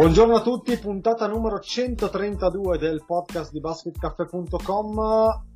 [0.00, 4.98] Buongiorno a tutti, puntata numero 132 del podcast di basketcaffè.com.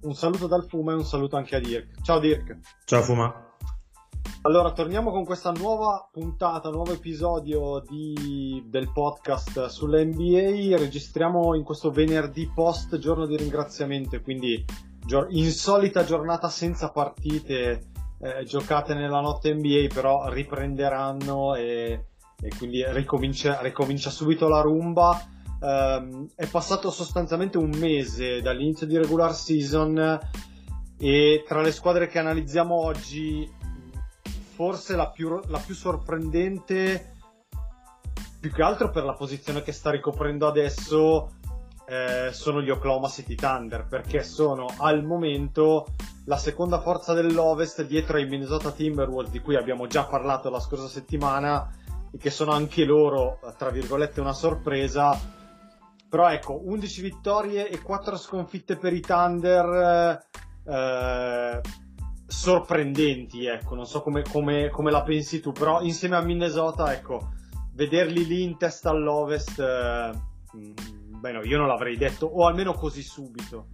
[0.02, 2.02] Un saluto dal Fuma e un saluto anche a Dirk.
[2.02, 2.58] Ciao Dirk.
[2.84, 3.56] Ciao Fuma.
[4.42, 10.76] Allora, torniamo con questa nuova puntata, nuovo episodio di- del podcast sull'NBA.
[10.76, 14.62] Registriamo in questo venerdì post giorno di ringraziamento, quindi
[15.06, 22.08] gio- insolita giornata senza partite eh, giocate nella notte NBA, però riprenderanno e,
[22.44, 25.26] e quindi ricomincia, ricomincia subito la rumba.
[25.62, 30.20] Ehm, è passato sostanzialmente un mese dall'inizio di regular season
[30.98, 33.51] e tra le squadre che analizziamo oggi
[34.54, 37.12] forse la più, la più sorprendente
[38.38, 41.30] più che altro per la posizione che sta ricoprendo adesso
[41.86, 45.86] eh, sono gli Oklahoma City Thunder perché sono al momento
[46.26, 50.88] la seconda forza dell'Ovest dietro ai Minnesota Timberwolves di cui abbiamo già parlato la scorsa
[50.88, 51.68] settimana
[52.15, 55.18] e che sono anche loro tra virgolette una sorpresa.
[56.09, 60.23] Però ecco 11 vittorie e 4 sconfitte per i Thunder
[60.65, 61.60] eh,
[62.26, 63.74] sorprendenti ecco.
[63.74, 67.32] Non so come, come- come la pensi tu però insieme a Minnesota ecco
[67.72, 70.12] vederli lì in testa all'Ovest eh,
[70.56, 73.66] mm, beh no, io non l'avrei detto o almeno così subito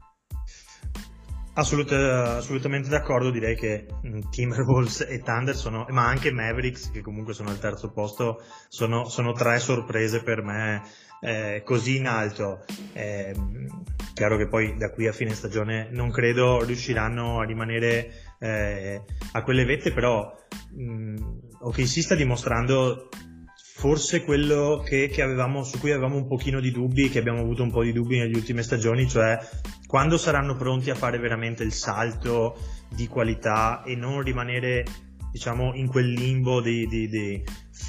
[1.52, 3.86] Assolut- assolutamente d'accordo, direi che
[4.30, 9.32] Timberwolves e Thunder sono, ma anche Mavericks, che comunque sono al terzo posto, sono, sono
[9.32, 10.82] tre sorprese per me
[11.20, 12.64] eh, così in alto.
[12.92, 13.34] Eh,
[14.14, 19.02] chiaro che poi da qui a fine stagione non credo riusciranno a rimanere eh,
[19.32, 20.32] a quelle vette, però
[20.74, 21.16] mh,
[21.62, 23.08] OKC sta dimostrando
[23.80, 27.62] forse quello che, che avevamo, su cui avevamo un pochino di dubbi, che abbiamo avuto
[27.62, 29.38] un po' di dubbi nelle ultime stagioni, cioè
[29.86, 32.58] quando saranno pronti a fare veramente il salto
[32.94, 34.84] di qualità e non rimanere
[35.32, 37.42] diciamo in quel limbo di, di- di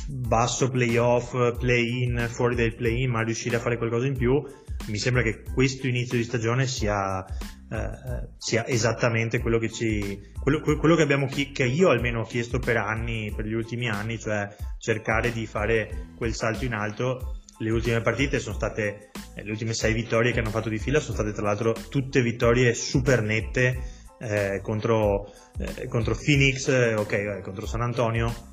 [0.07, 4.41] basso playoff, play-in, fuori dal play-in, ma riuscire a fare qualcosa in più,
[4.87, 10.59] mi sembra che questo inizio di stagione sia, eh, sia esattamente quello che ci quello,
[10.61, 13.89] que- quello che abbiamo chi- che io almeno ho chiesto per anni, per gli ultimi
[13.89, 17.37] anni, cioè cercare di fare quel salto in alto.
[17.59, 20.99] Le ultime partite sono state, eh, le ultime sei vittorie che hanno fatto di fila
[20.99, 27.11] sono state tra l'altro tutte vittorie super nette eh, contro, eh, contro Phoenix, eh, ok,
[27.11, 28.49] eh, contro San Antonio.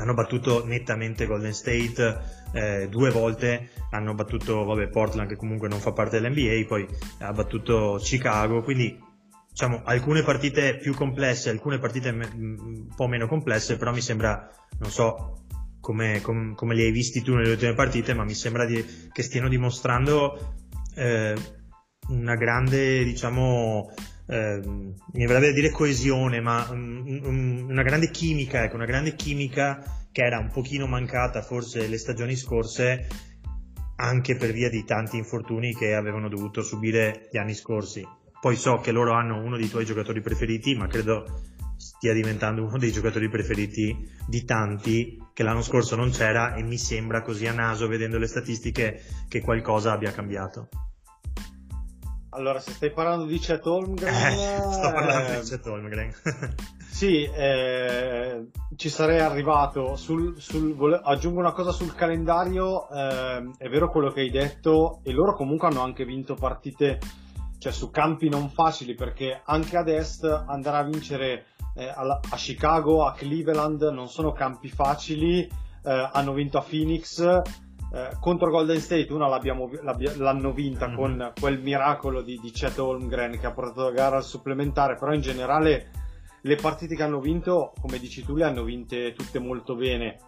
[0.00, 5.80] Hanno battuto nettamente Golden State eh, due volte, hanno battuto vabbè, Portland che comunque non
[5.80, 6.86] fa parte dell'NBA, poi
[7.18, 8.98] ha battuto Chicago, quindi
[9.48, 14.48] diciamo alcune partite più complesse, alcune partite me- un po' meno complesse, però mi sembra,
[14.78, 15.44] non so
[15.80, 19.22] come, com- come li hai visti tu nelle ultime partite, ma mi sembra di- che
[19.22, 20.54] stiano dimostrando
[20.94, 21.34] eh,
[22.08, 23.90] una grande, diciamo,
[24.32, 29.82] ehm, mi verrebbe da dire coesione, ma un- una grande chimica, ecco, una grande chimica
[30.10, 33.06] che era un pochino mancata forse le stagioni scorse,
[33.96, 38.06] anche per via di tanti infortuni che avevano dovuto subire gli anni scorsi.
[38.40, 41.24] Poi so che loro hanno uno dei tuoi giocatori preferiti, ma credo
[41.76, 46.78] stia diventando uno dei giocatori preferiti di tanti che l'anno scorso non c'era e mi
[46.78, 50.68] sembra così a naso vedendo le statistiche che qualcosa abbia cambiato.
[52.34, 56.14] Allora se stai parlando di Chet Holmgren Eh, sto parlando eh, di Chet Holmgren.
[56.92, 59.96] Sì, eh, ci sarei arrivato.
[59.96, 65.00] Sul, sul- vole- aggiungo una cosa sul calendario, ehm, è vero quello che hai detto,
[65.02, 67.00] e loro comunque hanno anche vinto partite,
[67.58, 72.36] cioè su campi non facili, perché anche ad est andare a vincere eh, alla- a
[72.36, 77.40] Chicago, a Cleveland, non sono campi facili, eh, hanno vinto a Phoenix.
[77.94, 80.94] Eh, contro Golden State una l'hanno vinta Mhm.
[80.96, 85.12] con quel miracolo di, di Chet Holmgren che ha portato la gara al supplementare però
[85.12, 85.90] in generale
[86.44, 90.18] le partite che hanno vinto, come dici tu, le hanno vinte tutte molto bene.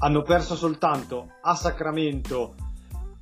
[0.00, 2.54] Hanno perso soltanto a Sacramento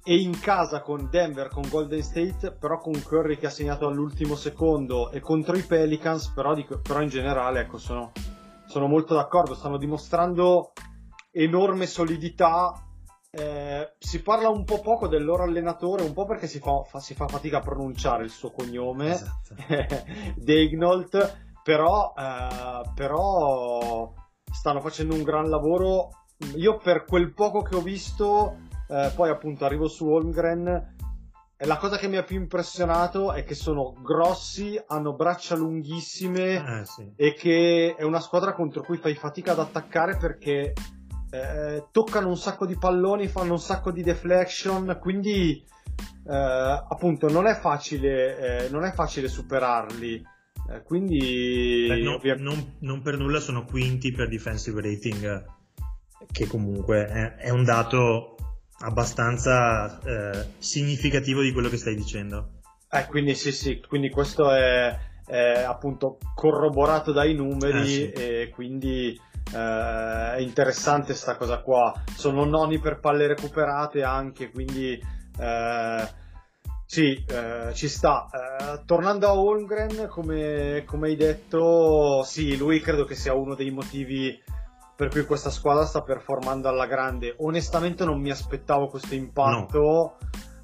[0.02, 4.34] e in casa con Denver, con Golden State, però con Curry che ha segnato all'ultimo
[4.34, 8.10] secondo e contro i Pelicans, però, dico- però in generale ecco, sono,
[8.66, 10.72] sono molto d'accordo, stanno dimostrando
[11.30, 12.83] enorme solidità.
[13.36, 17.00] Eh, si parla un po' poco del loro allenatore, un po' perché si fa, fa-
[17.00, 19.10] si fa fatica a pronunciare il suo cognome.
[19.10, 19.54] Esatto.
[20.36, 24.12] Deignolt, però, eh, però
[24.44, 26.10] stanno facendo un gran lavoro
[26.56, 28.58] io per quel poco che ho visto,
[28.88, 30.94] eh, poi appunto arrivo su Holmgren,
[31.56, 36.84] la cosa che mi ha più impressionato è che sono grossi, hanno braccia lunghissime eh,
[36.84, 37.12] sì.
[37.16, 40.72] e che è una squadra contro cui fai fatica ad attaccare perché
[41.34, 45.64] eh, toccano un sacco di palloni, fanno un sacco di deflection, quindi
[46.28, 46.34] eh,
[46.88, 50.22] appunto non è facile, eh, non è facile superarli.
[50.70, 55.44] Eh, quindi Beh, no, ovvia- non, non per nulla sono quinti per defensive rating,
[56.30, 58.36] che comunque è, è un dato
[58.78, 62.60] abbastanza eh, significativo di quello che stai dicendo.
[62.90, 64.96] Eh, quindi sì, sì, quindi questo è,
[65.26, 68.10] è appunto corroborato dai numeri Eh, sì.
[68.12, 69.20] e quindi
[69.54, 71.92] eh, è interessante sta cosa qua.
[72.16, 75.00] Sono noni per palle recuperate anche, quindi
[75.38, 76.08] eh,
[76.86, 78.28] sì, eh, ci sta.
[78.30, 83.70] Eh, tornando a Holmgren, come, come hai detto, sì, lui credo che sia uno dei
[83.70, 84.42] motivi
[84.96, 87.34] per cui questa squadra sta performando alla grande.
[87.38, 90.18] Onestamente non mi aspettavo questo impatto,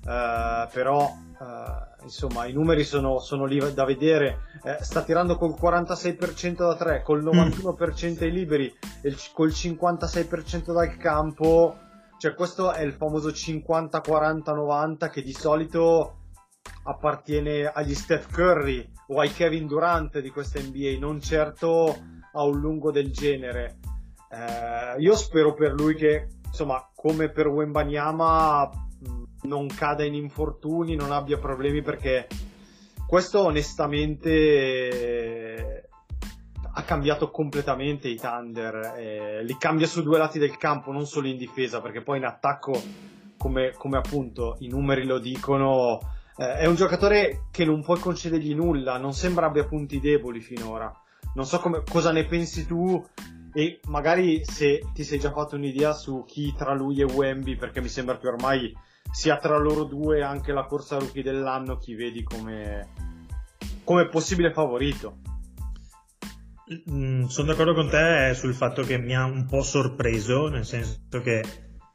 [0.06, 4.40] eh, però eh, insomma i numeri sono, sono lì da vedere.
[4.62, 10.96] Eh, sta tirando col 46% da 3, col 91% ai liberi e col 56% dal
[10.96, 11.76] campo.
[12.18, 16.16] Cioè questo è il famoso 50-40-90 che di solito
[16.84, 21.96] appartiene agli Steph Curry o ai Kevin Durant di questa NBA, non certo
[22.32, 23.78] a un lungo del genere.
[24.30, 28.70] Eh, io spero per lui che, insomma, come per Wembanyama,
[29.42, 32.26] non cada in infortuni, non abbia problemi perché
[33.06, 35.88] questo onestamente eh,
[36.74, 41.26] ha cambiato completamente i Thunder, eh, li cambia su due lati del campo, non solo
[41.26, 42.80] in difesa, perché poi in attacco,
[43.36, 45.98] come, come appunto i numeri lo dicono,
[46.36, 50.92] eh, è un giocatore che non puoi concedergli nulla, non sembra abbia punti deboli finora.
[51.34, 53.04] Non so come- cosa ne pensi tu
[53.52, 57.80] e magari se ti sei già fatto un'idea su chi tra lui e Wemby, perché
[57.80, 58.72] mi sembra che ormai
[59.10, 62.88] sia tra loro due anche la corsa rookie dell'anno, chi vedi come,
[63.84, 65.18] come possibile favorito.
[66.90, 71.20] Mm, sono d'accordo con te sul fatto che mi ha un po' sorpreso, nel senso
[71.22, 71.42] che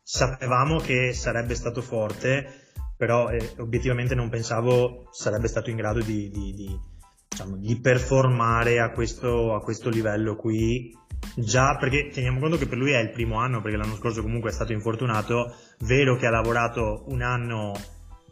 [0.03, 6.29] sapevamo che sarebbe stato forte, però eh, obiettivamente non pensavo sarebbe stato in grado di,
[6.29, 6.79] di- di,
[7.27, 10.93] diciamo, di performare a questo, a questo livello qui.
[11.37, 14.51] Già perché teniamo conto che per lui è il primo anno, perché l'anno scorso comunque
[14.51, 17.73] è stato infortunato, vero che ha lavorato un anno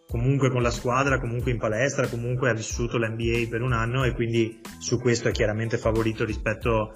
[0.08, 4.14] comunque con la squadra, comunque in palestra, comunque ha vissuto l'NBA per un anno e
[4.14, 6.94] quindi su questo è chiaramente favorito rispetto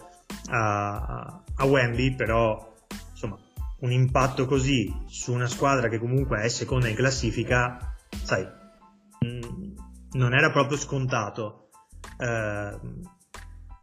[0.50, 2.74] a, a Wemby, però
[3.12, 3.38] insomma
[3.80, 9.74] un impatto così su una squadra che comunque è seconda in classifica, sai, mh,
[10.12, 11.70] non era proprio scontato.
[12.18, 13.16] Eh,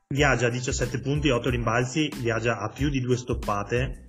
[0.08, 4.04] viaggia a 17 punti, 8 rimbalzi, viaggia a più di due stoppate,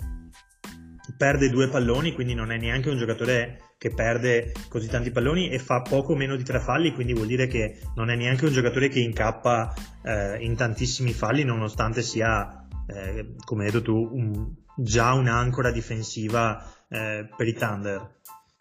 [1.18, 5.60] perde due palloni, quindi non è neanche un giocatore che perde così tanti palloni e
[5.60, 8.90] fa poco meno di tre falli, quindi vuol dire che non è neanche un giocatore
[8.90, 15.14] che incappa eh, in tantissimi falli, nonostante sia, eh, come hai detto tu, un- già
[15.14, 18.14] un'ancora difensiva eh, per i Thunder.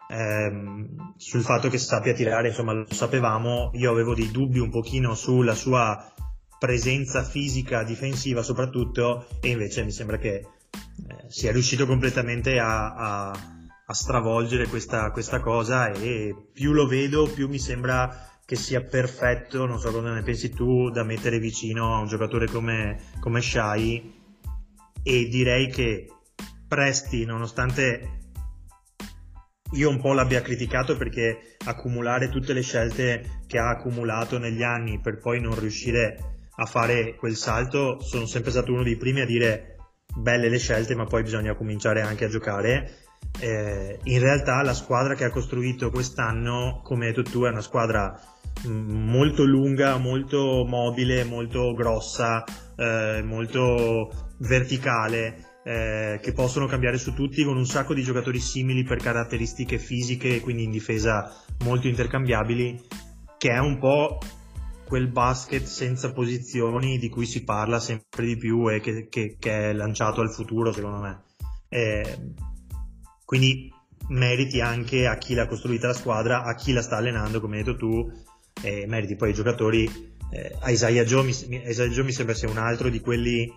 [0.07, 5.15] Ehm, sul fatto che sappia tirare, insomma, lo sapevamo, io avevo dei dubbi un pochino
[5.15, 6.13] sulla sua
[6.65, 10.45] presenza fisica difensiva soprattutto e invece mi sembra che eh,
[11.27, 13.53] sia riuscito completamente a, a-
[13.87, 19.67] a stravolgere questa, questa cosa e più lo vedo più mi sembra che sia perfetto,
[19.67, 24.11] non so cosa ne pensi tu, da mettere vicino a un giocatore come, come Shai
[25.03, 26.07] e direi che
[26.67, 28.21] Presti, nonostante
[29.73, 34.99] io un po' l'abbia criticato perché accumulare tutte le scelte che ha accumulato negli anni
[34.99, 39.25] per poi non riuscire a fare quel salto, sono sempre stato uno dei primi a
[39.25, 39.75] dire
[40.15, 42.99] belle le scelte, ma poi bisogna cominciare anche a giocare.
[43.39, 47.61] Eh, in realtà la squadra che ha costruito quest'anno, come hai detto tu, è una
[47.61, 48.17] squadra
[48.63, 52.43] mh, molto lunga, molto mobile, molto grossa,
[52.77, 58.83] eh, molto verticale, eh, che possono cambiare su tutti con un sacco di giocatori simili
[58.83, 61.33] per caratteristiche fisiche quindi in difesa
[61.63, 62.81] molto intercambiabili,
[63.37, 64.19] che è un po'
[64.85, 69.69] quel basket senza posizioni di cui si parla sempre di più e che, che- che
[69.69, 71.23] è lanciato al futuro secondo me.
[71.67, 72.33] Eh,
[73.25, 73.73] quindi
[74.09, 77.63] meriti anche a chi l'ha costruita la squadra, a chi la sta allenando, come hai
[77.63, 78.11] detto tu,
[78.61, 80.13] e meriti poi ai giocatori.
[80.31, 83.51] Eh, Isaiah, Joe mi, Isaiah Joe mi sembra sia un altro di quelli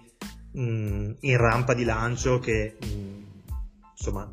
[0.53, 2.87] mh, in rampa di lancio che mh,
[3.97, 4.31] insomma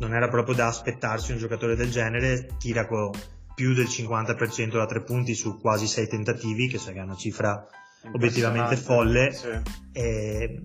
[0.00, 3.10] non era proprio da aspettarsi un giocatore del genere, tira con
[3.58, 7.66] più del 50% da tre punti su quasi sei tentativi, che è una cifra
[8.12, 9.32] obiettivamente folle.
[9.32, 9.48] Sì.
[9.90, 10.62] Eh,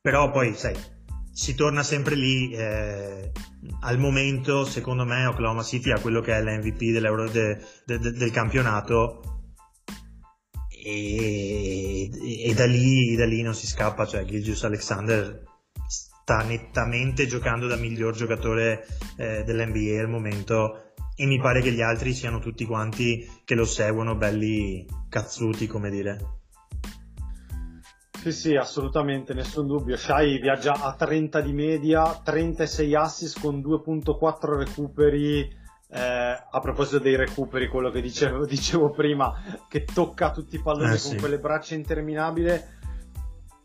[0.00, 0.76] però poi, sai,
[1.32, 2.52] si torna sempre lì.
[2.52, 3.32] Eh,
[3.80, 8.30] al momento, secondo me, Oklahoma City ha quello che è l'MVP de, de, de, del
[8.30, 9.50] campionato.
[10.84, 12.08] E,
[12.44, 14.06] e, da, lì, da lì non si scappa.
[14.06, 15.42] Cioè, Gilgius Alexander
[15.88, 18.86] sta nettamente giocando da miglior giocatore
[19.16, 20.82] eh, dell'NBA al momento.
[21.18, 25.88] E mi pare che gli altri siano tutti quanti che lo seguono belli cazzuti, come
[25.88, 26.36] dire.
[28.20, 29.96] Sì, sì, assolutamente, nessun dubbio.
[29.96, 35.64] Shai viaggia a 30 di media, 36 assist con 2.4 recuperi.
[35.88, 36.00] Eh,
[36.50, 39.32] a proposito dei recuperi, quello che dicevo, dicevo prima,
[39.68, 41.16] che tocca tutti i palloni eh, con sì.
[41.16, 42.60] quelle braccia interminabili,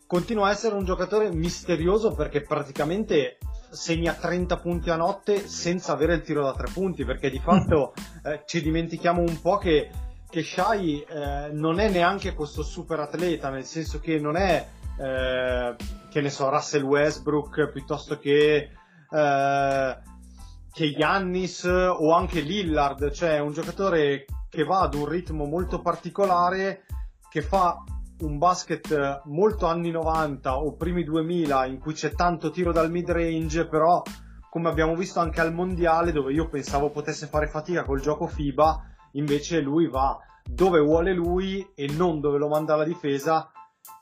[0.06, 3.40] continua a essere un giocatore misterioso perché praticamente
[3.72, 7.94] segna 30 punti a notte senza avere il tiro da tre punti, perché di fatto
[8.24, 9.90] eh, ci dimentichiamo un po' che
[10.32, 14.66] che Shai eh, non è neanche questo super atleta, nel senso che non è,
[14.98, 15.76] eh,
[16.10, 18.70] che ne so, Russell Westbrook piuttosto che,
[19.10, 19.98] eh,
[20.72, 26.86] che Yannis o anche Lillard, cioè un giocatore che va ad un ritmo molto particolare,
[27.30, 27.84] che fa
[28.26, 33.10] un basket molto anni 90 o primi 2000 in cui c'è tanto tiro dal mid
[33.10, 34.02] range, però
[34.50, 38.84] come abbiamo visto anche al mondiale dove io pensavo potesse fare fatica col gioco FIBA,
[39.14, 43.52] invece lui va dove vuole lui e non dove lo manda la difesa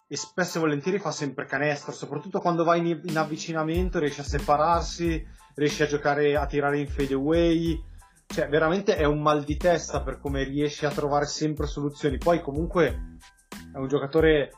[0.07, 4.23] e spesso e volentieri fa sempre canestro, soprattutto quando va in, in avvicinamento riesce a
[4.23, 5.23] separarsi,
[5.53, 7.79] riesce a giocare, a tirare in fade away,
[8.25, 12.17] cioè veramente è un mal di testa per come riesce a trovare sempre soluzioni.
[12.17, 13.17] Poi comunque
[13.73, 14.51] è un giocatore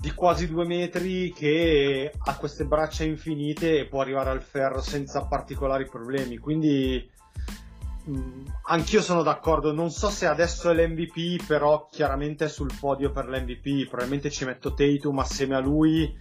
[0.00, 5.24] di quasi due metri che ha queste braccia infinite e può arrivare al ferro senza
[5.26, 6.38] particolari problemi.
[6.38, 7.08] Quindi
[8.10, 13.12] Mm, anch'io sono d'accordo, non so se adesso è l'MVP, però chiaramente è sul podio
[13.12, 16.12] per l'MVP, probabilmente ci metto Tatum assieme a lui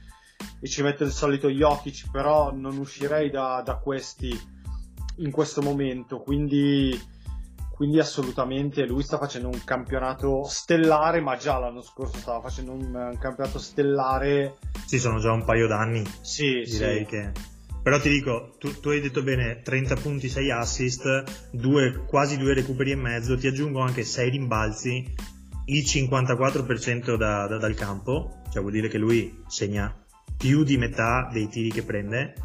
[0.59, 4.29] e ci metto il solito Jokic, però non uscirei da, da questi
[5.17, 6.99] in questo momento, quindi,
[7.81, 12.93] quindi, assolutamente lui sta facendo un campionato stellare, ma già l'anno scorso stava facendo un,
[12.93, 14.59] un campionato stellare.
[14.85, 16.03] Sì, sono già un paio d'anni.
[16.21, 17.05] Sì, direi sì.
[17.05, 17.31] che
[17.81, 22.53] però ti dico, tu, tu, hai detto bene, 30 punti, 6 assist, due, quasi 2
[22.53, 25.15] recuperi e mezzo, ti aggiungo anche 6 rimbalzi,
[25.65, 29.91] il 54% da, da, dal campo, cioè vuol dire che lui segna
[30.37, 32.35] più di metà dei tiri che prende,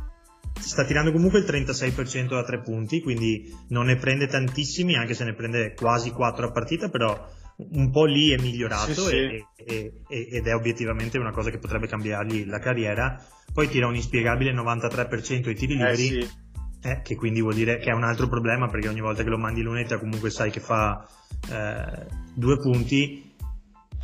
[0.58, 5.24] sta tirando comunque il 36% da 3 punti, quindi non ne prende tantissimi, anche se
[5.24, 9.44] ne prende quasi 4 a partita, però un po' lì è migliorato sì, sì.
[9.56, 13.22] E, e, ed è obiettivamente una cosa che potrebbe cambiargli la carriera.
[13.52, 16.30] Poi tira un inspiegabile 93% ai tiri eh, liberi, eh, sì.
[16.82, 19.38] eh, che quindi vuol dire che è un altro problema perché ogni volta che lo
[19.38, 21.08] mandi lunetta comunque sai che fa
[21.50, 23.34] eh, due punti.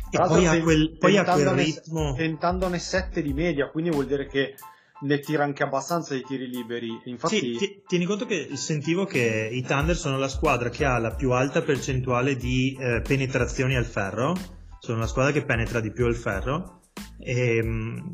[0.09, 2.13] E poi ha quel, poi ha quel ritmo.
[2.15, 4.55] Tentandone 7 di media, quindi vuol dire che
[5.01, 7.01] ne tira anche abbastanza di tiri liberi.
[7.05, 7.37] Infatti...
[7.37, 11.13] Sì, ti, tieni conto che sentivo che i Thunder sono la squadra che ha la
[11.13, 14.35] più alta percentuale di eh, penetrazioni al ferro,
[14.79, 16.81] sono la squadra che penetra di più al ferro.
[17.19, 18.11] Ehm,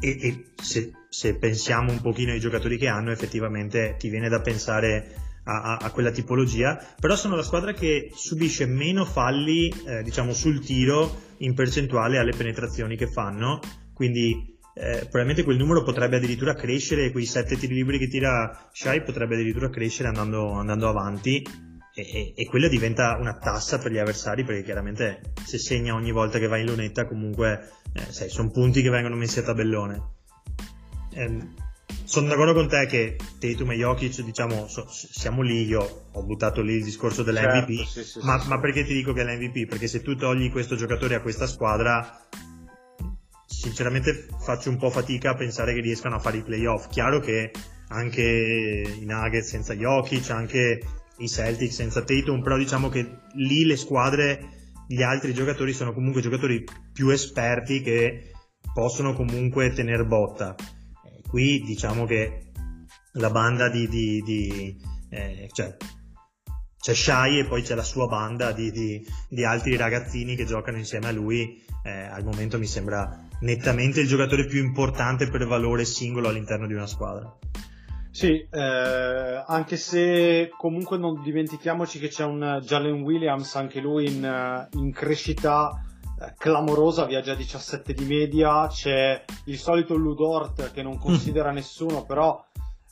[0.00, 4.28] e, e, e se, se, pensiamo un pochino ai giocatori che hanno effettivamente ti viene
[4.28, 9.68] da pensare a, a, a quella tipologia, però sono la squadra che subisce meno falli
[9.86, 13.60] eh, diciamo sul tiro in percentuale alle penetrazioni che fanno,
[13.92, 19.02] quindi eh, probabilmente quel numero potrebbe addirittura crescere, quei 7 tiri liberi che tira Shai
[19.02, 21.46] potrebbe addirittura crescere andando, andando avanti
[21.94, 26.10] e, e, e, quella diventa una tassa per gli avversari perché chiaramente se segna ogni
[26.10, 30.02] volta che va in lunetta comunque eh, sai, sono punti che vengono messi a tabellone.
[31.12, 31.62] Eh,
[32.02, 36.60] sono d'accordo con te che Tatum e Jokic, diciamo, so, siamo lì, io ho buttato
[36.62, 39.24] lì il discorso dell'MVP, certo, sì, sì, ma, sì, ma perché ti dico che è
[39.24, 39.68] l'MVP?
[39.68, 42.26] Perché se tu togli questo giocatore a questa squadra,
[43.60, 46.88] sinceramente faccio un po' fatica a pensare che riescano a fare i playoff.
[46.88, 47.50] Chiaro che
[47.88, 50.80] anche i Nuggets senza Jokic, anche
[51.18, 54.48] i Celtics senza Tatum, però diciamo che lì le squadre,
[54.86, 58.32] gli altri giocatori sono comunque giocatori più esperti che
[58.72, 60.54] possono comunque tener botta.
[60.56, 62.50] Eh, qui diciamo che
[63.12, 64.76] la banda di, di, di
[65.10, 65.76] eh, cioè,
[66.78, 70.76] c'è Shai e poi c'è la sua banda di, di, di altri ragazzini che giocano
[70.76, 71.62] insieme a lui.
[71.82, 76.74] Eh, al momento mi sembra nettamente il giocatore più importante per valore singolo all'interno di
[76.74, 77.36] una squadra.
[78.10, 84.68] Sì, eh, anche se comunque non dimentichiamoci che c'è un Jalen Williams, anche lui in,
[84.74, 85.84] in crescita
[86.20, 92.04] eh, clamorosa, viaggia a 17 di media, c'è il solito Ludort che non considera nessuno,
[92.04, 92.40] però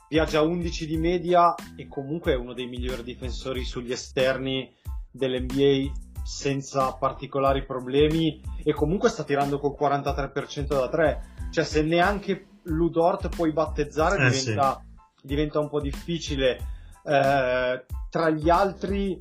[0.08, 4.74] viaggia a 11 di media e comunque è uno dei migliori difensori sugli esterni
[5.08, 12.46] dell'NBA senza particolari problemi e comunque sta tirando col 43% da 3 cioè se neanche
[12.64, 14.82] Ludort puoi battezzare Eh, diventa,
[15.22, 16.58] diventa un po' difficile.
[17.04, 19.12] Eh, tra gli altri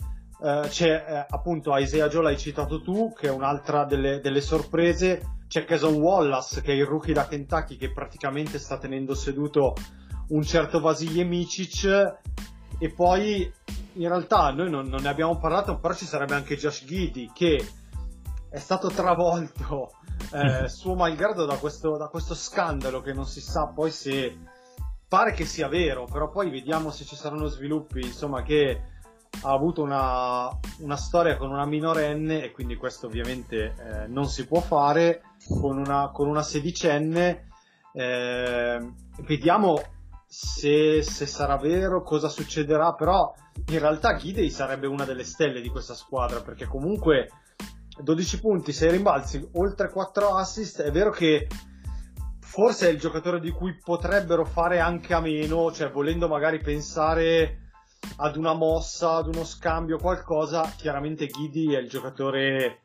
[0.43, 5.39] eh, c'è eh, appunto Isaiah Joe l'hai citato tu, che è un'altra delle, delle sorprese.
[5.47, 9.75] C'è Cason Wallace, che è il rookie da Kentucky, che praticamente sta tenendo seduto
[10.29, 12.19] un certo Vasilje Micic.
[12.81, 13.53] E poi
[13.93, 17.63] in realtà noi non, non ne abbiamo parlato, però ci sarebbe anche Josh Giddy, che
[18.49, 19.91] è stato travolto
[20.33, 24.35] eh, suo malgrado da questo, da questo scandalo che non si sa poi se
[25.07, 28.81] pare che sia vero, però poi vediamo se ci saranno sviluppi, insomma, che
[29.43, 34.47] ha avuto una, una storia con una minorenne e quindi questo ovviamente eh, non si
[34.47, 37.47] può fare con una, con una sedicenne.
[37.93, 39.79] Eh, vediamo
[40.33, 43.33] se, se sarà vero, cosa succederà, però
[43.67, 47.29] in realtà Gidey sarebbe una delle stelle di questa squadra perché comunque
[48.01, 51.47] 12 punti, 6 rimbalzi, oltre 4 assist, è vero che
[52.39, 57.73] forse è il giocatore di cui potrebbero fare anche a meno, cioè volendo magari pensare
[58.15, 62.83] ad una mossa, ad uno scambio, qualcosa, chiaramente Ghidi è il giocatore,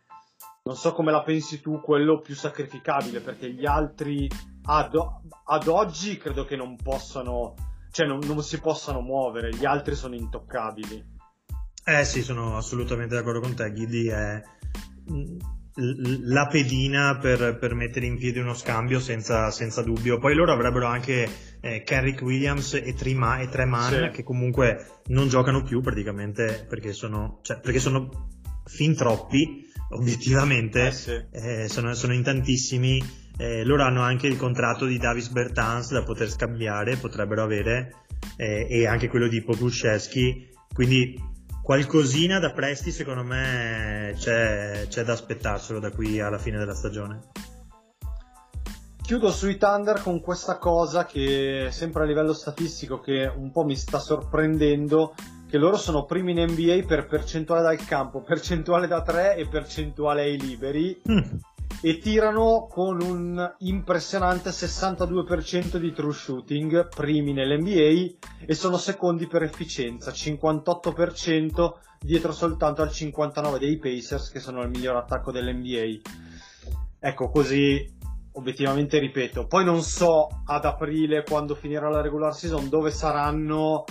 [0.65, 4.29] non so come la pensi tu, quello più sacrificabile, perché gli altri
[4.67, 4.95] ad,
[5.45, 7.55] ad oggi credo che non possano,
[7.91, 11.15] cioè non, non si possano muovere, gli altri sono intoccabili.
[11.85, 13.73] Eh sì, sono assolutamente d'accordo con te.
[13.73, 14.43] Ghidi è
[15.79, 20.19] la pedina per, per, mettere in piedi uno scambio senza, senza dubbio.
[20.19, 21.29] Poi loro avrebbero anche
[21.61, 24.11] eh, Carrick Williams e, Trima, e Treman sì.
[24.11, 28.29] che comunque non giocano più praticamente perché sono, cioè, perché sono
[28.65, 31.25] fin troppi, obiettivamente, eh sì.
[31.31, 33.25] eh, sono, sono, in tantissimi.
[33.39, 38.05] Eh, loro hanno anche il contratto di Davis Bertans da poter scambiare, potrebbero avere,
[38.37, 40.49] eh, e anche quello di Pokuszewski.
[40.73, 41.21] Quindi
[41.63, 47.21] qualcosina da presti secondo me c'è, c'è da aspettarselo da qui alla fine della stagione.
[49.03, 53.77] Chiudo sui Thunder con questa cosa che sempre a livello statistico che un po' mi
[53.77, 55.15] sta sorprendendo
[55.49, 60.23] che loro sono primi in NBA per percentuale dal campo, percentuale da 3 e percentuale
[60.23, 61.21] ai liberi mm.
[61.81, 69.43] E tirano con un impressionante 62% di true shooting, primi nell'NBA e sono secondi per
[69.43, 76.01] efficienza, 58% dietro soltanto al 59 dei Pacers che sono il miglior attacco dell'NBA.
[76.99, 77.95] Ecco, così
[78.33, 83.85] obiettivamente ripeto, poi non so ad aprile quando finirà la regular season dove saranno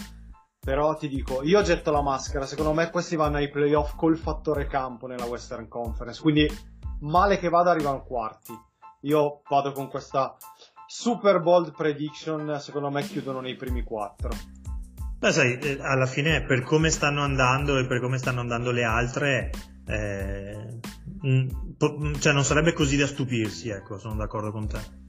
[0.65, 4.65] però ti dico, io getto la maschera, secondo me questi vanno ai playoff col fattore
[4.65, 6.49] campo nella Western Conference, quindi
[7.01, 8.51] male che vada arrivano quarti.
[9.01, 10.35] Io vado con questa
[10.87, 14.31] super bold prediction, secondo me chiudono nei primi quattro.
[15.19, 18.83] Beh, sai, eh, alla fine per come stanno andando e per come stanno andando le
[18.83, 19.51] altre,
[19.85, 20.79] eh,
[22.19, 25.03] cioè non sarebbe così da stupirsi, ecco, sono d'accordo con te.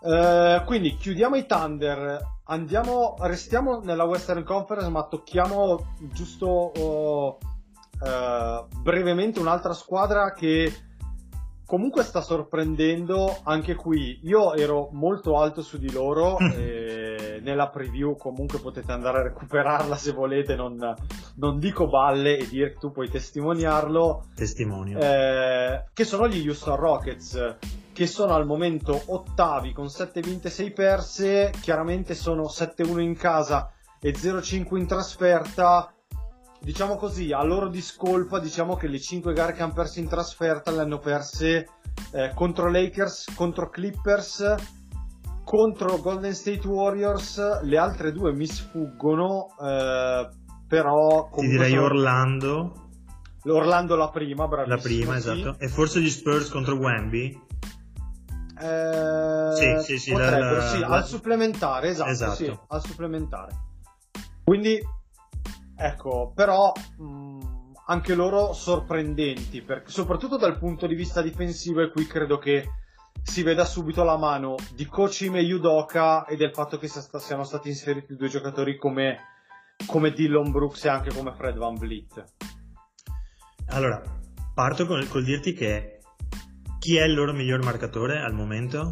[0.00, 7.38] Uh, quindi chiudiamo i Thunder, andiamo, restiamo nella Western Conference, ma tocchiamo giusto uh,
[8.04, 10.72] uh, brevemente un'altra squadra che
[11.66, 14.20] comunque sta sorprendendo anche qui.
[14.24, 19.96] Io ero molto alto su di loro e nella preview comunque potete andare a recuperarla
[19.96, 20.94] se volete, non,
[21.36, 24.26] non dico balle e dire che tu puoi testimoniarlo.
[24.34, 24.98] Testimonio.
[24.98, 27.56] Eh, che sono gli Houston Rockets
[27.92, 33.16] che sono al momento ottavi con 7 vinte e 6 perse, chiaramente sono 7-1 in
[33.16, 35.92] casa e 0-5 in trasferta.
[36.60, 40.70] Diciamo così, a loro discolpa, diciamo che le 5 gare che hanno perso in trasferta
[40.70, 41.68] le hanno perse
[42.12, 44.54] eh, contro Lakers, contro Clippers,
[45.44, 50.28] contro Golden State Warriors, le altre due mi sfuggono, eh,
[50.66, 51.28] però...
[51.34, 51.84] Ti direi sono...
[51.84, 52.72] Orlando.
[53.44, 54.76] L'Orlando la prima, bravissimo.
[54.76, 55.40] La prima, sì.
[55.40, 55.58] esatto.
[55.58, 57.50] E forse gli Spurs contro Wemby?
[58.62, 60.86] Eh, sì, sì, sì, potrebbero, la, sì, la...
[60.86, 62.34] al supplementare, esatto, esatto.
[62.34, 63.52] Sì, al supplementare.
[64.44, 64.80] Quindi,
[65.76, 67.40] ecco, però mh,
[67.86, 72.68] anche loro sorprendenti, perché, soprattutto dal punto di vista difensivo, e qui credo che
[73.20, 77.68] si veda subito la mano di Kocim e Yudoka e del fatto che siano stati
[77.68, 79.18] inseriti due giocatori come,
[79.86, 82.24] come Dillon Brooks e anche come Fred Van Vliet.
[83.70, 84.00] Allora,
[84.54, 85.98] parto col, col dirti che
[86.82, 88.90] chi è il loro miglior marcatore al momento?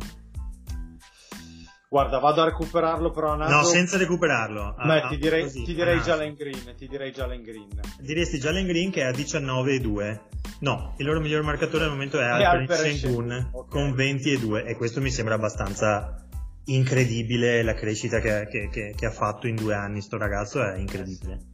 [1.89, 3.53] Guarda, vado a recuperarlo però naso...
[3.53, 4.77] No, senza recuperarlo.
[4.81, 7.69] Beh, ah, ti direi, così, ti direi Jalen Green, ti direi Jalen Green.
[7.99, 10.21] Diresti Jalen Green che è a 19 e 2.
[10.61, 13.69] No, il loro miglior marcatore al momento è Alperen Sengun okay.
[13.69, 16.29] con 20 e 2 e questo mi sembra abbastanza
[16.67, 20.79] incredibile la crescita che, che, che, che ha fatto in due anni sto ragazzo è
[20.79, 21.47] incredibile.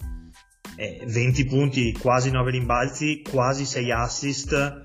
[0.77, 4.85] Eh, 20 punti, quasi 9 rimbalzi, quasi 6 assist.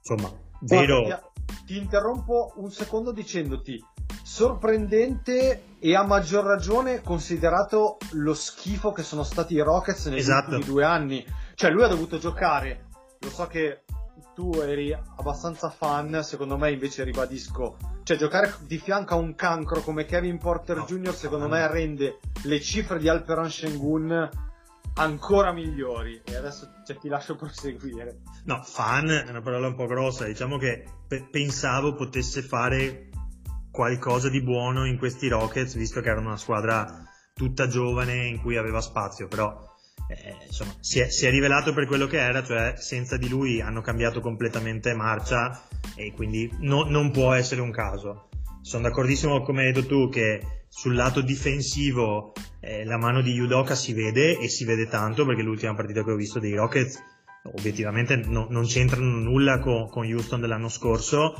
[0.00, 1.02] Insomma, Vero.
[1.02, 1.30] Guarda,
[1.66, 3.82] ti interrompo un secondo dicendoti
[4.22, 10.50] sorprendente e a maggior ragione considerato lo schifo che sono stati i Rockets negli Esatto.
[10.54, 11.24] ultimi due anni.
[11.54, 12.86] Cioè lui ha dovuto giocare,
[13.20, 13.82] lo so che
[14.34, 19.80] tu eri abbastanza fan, secondo me invece ribadisco, cioè giocare di fianco a un cancro
[19.80, 21.14] come Kevin Porter No, Jr.
[21.14, 21.58] secondo fan.
[21.60, 24.30] me rende le cifre di Alperon Shengun
[24.98, 26.20] ancora migliori.
[26.24, 28.20] E adesso cioè, ti lascio proseguire.
[28.44, 33.08] No, fan è una parola un po' grossa, diciamo che pe- pensavo potesse fare
[33.70, 38.56] qualcosa di buono in questi Rockets, visto che erano una squadra tutta giovane in cui
[38.56, 39.66] aveva spazio, però
[40.08, 43.60] eh, insomma, si è, si è rivelato per quello che era, cioè senza di lui
[43.60, 45.62] hanno cambiato completamente marcia
[45.94, 48.28] e quindi no- non può essere un caso.
[48.62, 53.74] Sono d'accordissimo come hai detto tu che sul lato difensivo eh, la mano di Yudoka
[53.74, 57.02] si vede e si vede tanto perché l'ultima partita che ho visto dei Rockets
[57.44, 61.34] obiettivamente no- non c'entrano nulla co- con Houston dell'anno scorso.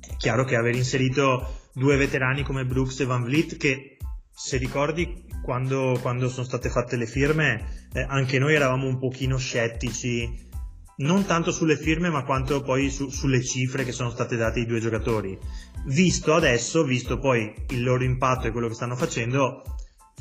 [0.00, 3.96] È chiaro che aver inserito due veterani come Brooks e Van Vliet che
[4.34, 9.36] se ricordi quando, quando sono state fatte le firme eh, anche noi eravamo un pochino
[9.36, 10.50] scettici
[10.98, 14.66] non tanto sulle firme ma quanto poi su- sulle cifre che sono state date ai
[14.66, 15.38] due giocatori.
[15.86, 19.62] Visto adesso visto poi il loro impatto e quello che stanno facendo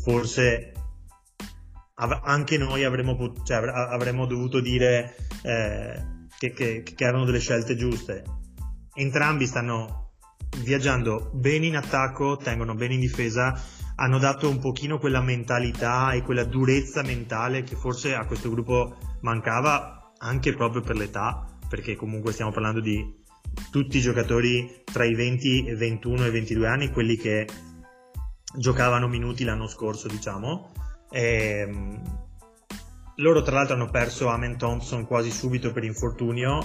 [0.02, 0.72] forse
[1.96, 7.26] av- anche noi avremmo, pot- cioè, avr- avremmo dovuto dire eh, che, che- che erano
[7.26, 8.24] delle scelte giuste.
[8.94, 10.14] Entrambi stanno
[10.64, 13.58] viaggiando bene in attacco tengono bene in difesa
[13.96, 18.98] hanno dato un pochino quella mentalità e quella durezza mentale che forse a questo gruppo
[19.22, 23.20] mancava anche proprio per l'età, perché comunque stiamo parlando di
[23.70, 27.48] tutti i giocatori tra i 20 e 21 e 22 anni, quelli che
[28.56, 30.72] giocavano minuti l'anno scorso, diciamo.
[31.12, 32.02] Ehm,
[33.16, 36.60] loro tra l'altro hanno perso Amen Thompson quasi subito per infortunio,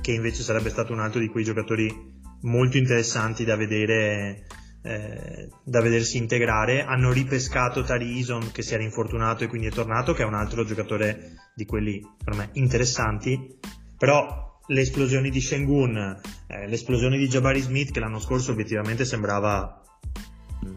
[0.00, 4.46] che invece sarebbe stato un altro di quei giocatori molto interessanti da vedere
[4.82, 6.82] eh, da vedersi integrare.
[6.84, 10.34] Hanno ripescato Tari Eason che si era infortunato e quindi è tornato, che è un
[10.34, 13.58] altro giocatore di quelli per me interessanti.
[13.98, 19.82] Però le esplosioni di Shengun, eh, l'esplosione di Jabari Smith che l'anno scorso obiettivamente sembrava
[20.64, 20.74] mm,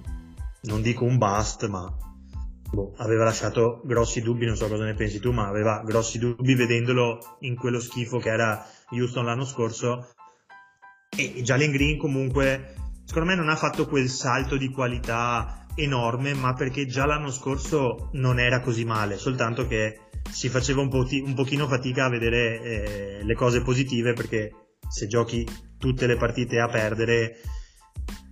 [0.62, 1.96] non dico un bust, ma
[2.72, 6.56] boh, aveva lasciato grossi dubbi, non so cosa ne pensi tu, ma aveva grossi dubbi
[6.56, 10.14] vedendolo in quello schifo che era Houston l'anno scorso.
[11.16, 16.54] E Jalen Green comunque secondo me non ha fatto quel salto di qualità enorme, ma
[16.54, 21.34] perché già l'anno scorso non era così male, soltanto che si faceva un, po- un
[21.34, 24.52] pochino fatica a vedere eh, le cose positive perché
[24.88, 27.38] se giochi tutte le partite a perdere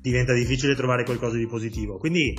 [0.02, 1.98] diventa difficile trovare qualcosa di positivo.
[1.98, 2.38] Quindi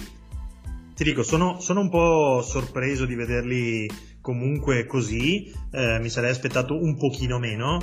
[0.95, 3.89] ti dico, sono, sono un po' sorpreso di vederli
[4.21, 7.79] comunque così, eh, mi sarei aspettato un pochino meno,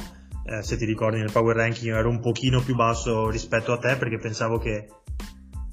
[0.45, 3.95] eh, se ti ricordi nel power ranking ero un pochino più basso rispetto a te
[3.95, 4.87] perché pensavo che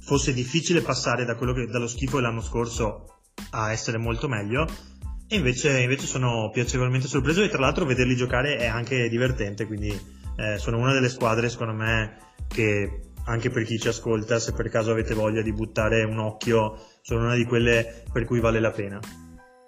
[0.01, 4.67] fosse difficile passare da che, dallo schifo dell'anno scorso a essere molto meglio
[5.29, 9.89] e invece, invece sono piacevolmente sorpreso e tra l'altro vederli giocare è anche divertente quindi
[10.37, 14.69] eh, sono una delle squadre secondo me che anche per chi ci ascolta se per
[14.69, 18.71] caso avete voglia di buttare un occhio sono una di quelle per cui vale la
[18.71, 19.01] pena.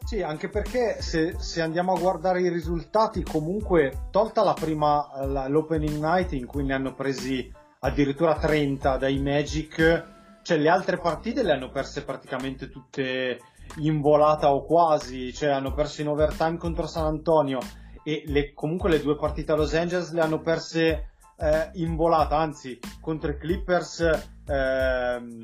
[0.05, 5.49] Sì, anche perché se, se andiamo a guardare i risultati, comunque, tolta la prima, la-
[5.49, 10.05] l'opening night in cui ne hanno presi addirittura 30 dai Magic,
[10.43, 13.41] cioè le altre partite le hanno perse praticamente tutte
[13.79, 17.59] in volata o quasi, cioè hanno perso in overtime contro San Antonio
[18.03, 22.37] e le- comunque le due partite a Los Angeles le hanno perse eh, in volata,
[22.39, 24.01] anzi contro i Clippers
[24.47, 25.41] ehm,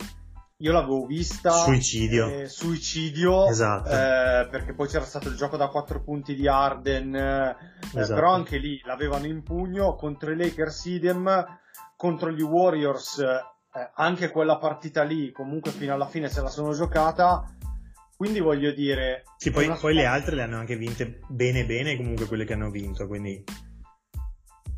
[0.58, 2.28] io l'avevo vista Suicidio.
[2.28, 3.88] eh, suicidio Esatto.
[3.90, 7.56] eh, perché poi c'era stato il gioco da 4 punti di Arden eh,
[7.94, 8.14] Esatto.
[8.14, 11.44] però anche lì l'avevano in pugno contro i Lakers idem
[11.96, 16.72] contro gli Warriors eh, anche quella partita lì comunque fino alla fine se la sono
[16.72, 17.44] giocata
[18.22, 22.26] quindi voglio dire Sì, poi, poi le altre le hanno anche vinte bene bene comunque
[22.26, 23.42] quelle che hanno vinto, quindi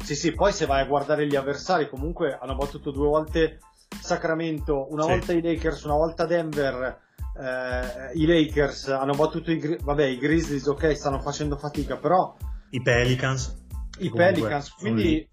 [0.03, 3.59] Sì, sì, poi se vai a guardare gli avversari, comunque hanno battuto due volte
[4.01, 5.09] Sacramento, una Sì.
[5.11, 7.01] volta i Lakers, una volta Denver.
[7.39, 12.35] eh, I Lakers hanno battuto i, Gri- vabbè, i Grizzlies, ok, stanno facendo fatica, però
[12.71, 13.63] i Pelicans
[13.99, 15.29] i Pelicans, quindi,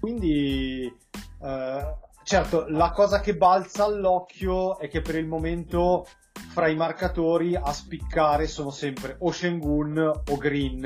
[0.00, 0.92] quindi
[1.42, 1.94] eh,
[2.24, 6.06] certo, la cosa che balza all'occhio è che per il momento
[6.52, 10.84] fra i marcatori a spiccare sono sempre o Shengun o Green,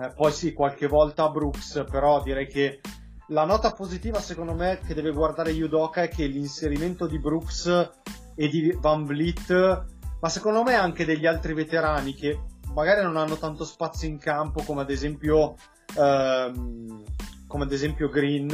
[0.00, 2.80] Eh, poi sì, qualche volta Brooks, però direi che
[3.28, 7.90] la nota positiva secondo me che deve guardare Yudoka è che l'inserimento di Brooks
[8.36, 9.84] e di Van Vliet,
[10.20, 12.38] ma secondo me anche degli altri veterani che
[12.74, 15.56] magari non hanno tanto spazio in campo come ad esempio
[15.98, 17.02] ehm,
[17.48, 18.50] come ad esempio Green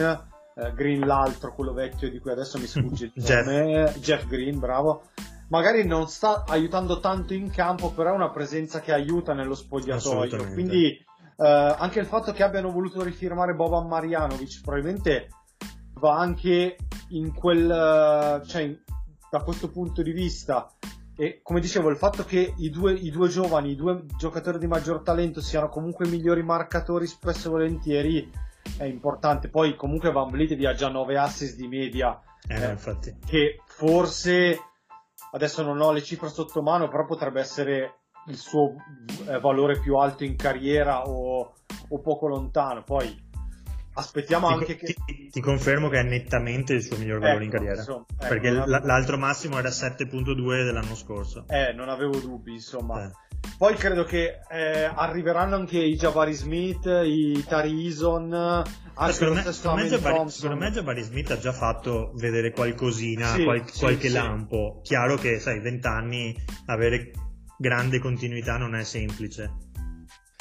[0.57, 3.45] eh, Green l'altro, quello vecchio di cui adesso mi sfugge il Jeff.
[3.45, 5.03] nome, Jeff Green, bravo.
[5.49, 10.53] Magari non sta aiutando tanto in campo, però è una presenza che aiuta nello spogliatoio.
[10.53, 10.87] Quindi
[11.37, 11.47] eh,
[11.79, 15.29] anche il fatto che abbiano voluto rifirmare Boban Marjanovic probabilmente
[15.95, 16.77] va anche
[17.11, 18.79] in quel eh, cioè in-
[19.31, 20.69] da questo punto di vista
[21.17, 24.67] e come dicevo il fatto che i due, i due giovani i due giocatori di
[24.69, 28.31] maggior talento siano comunque i migliori marcatori spesso e volentieri
[28.77, 32.71] è importante poi comunque Van Vliet vi ha già 9 assist di media Eh, Eh,
[32.71, 33.17] infatti.
[33.27, 34.59] che forse
[35.35, 38.75] adesso non ho le cifre sotto mano però potrebbe essere il suo
[39.29, 41.53] eh, valore più alto in carriera o,
[41.89, 43.23] o poco lontano poi
[43.97, 47.49] aspettiamo Ti, anche che ti- ti confermo che è nettamente il suo miglior valore in
[47.51, 47.77] Ecco, carriera.
[47.81, 51.45] insomma, ecco, perché avevo- l'altro massimo era 7.2 dell'anno scorso.
[51.49, 53.05] Eh, non avevo dubbi, insomma.
[53.05, 53.11] Eh.
[53.57, 59.75] Poi credo che eh, arriveranno anche i Jabari Smith, i Tari Eason, anche secondo, lo
[59.75, 64.15] me, secondo, me Jabari, Smith ha già fatto vedere qualcosina, Sì, qual- sì, qualche sì.
[64.15, 64.81] lampo.
[64.83, 67.11] Chiaro che, sai, 20 anni avere
[67.59, 69.53] grande continuità non è semplice.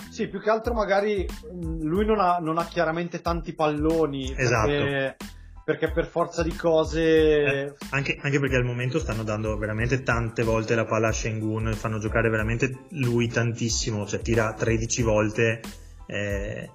[0.09, 4.33] Sì, più che altro magari mh, lui non ha, non ha chiaramente tanti palloni.
[4.37, 4.67] Esatto.
[4.67, 5.17] Perché,
[5.63, 7.01] perché per forza di cose...
[7.01, 11.73] Eh, anche, anche perché al momento stanno dando veramente tante volte la palla a Shengun,
[11.73, 15.61] fanno giocare veramente lui tantissimo, cioè tira 13 volte,
[16.07, 16.69] eh,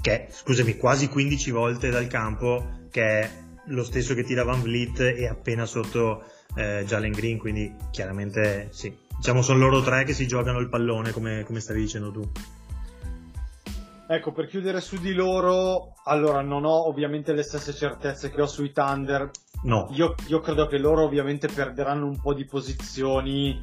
[0.00, 3.30] che scusami, quasi 15 volte dal campo, che è
[3.66, 6.24] lo stesso che tira Van Vliet e appena sotto
[6.56, 9.08] eh, Jalen Green, quindi chiaramente sì.
[9.20, 12.30] Diciamo sono loro tre che si giocano il pallone, come, come stavi dicendo tu.
[14.12, 18.46] Ecco, per chiudere su di loro, allora non ho ovviamente le stesse certezze che ho
[18.46, 19.30] sui Thunder.
[19.62, 23.56] No, Io, io credo che loro ovviamente perderanno un po' di posizioni,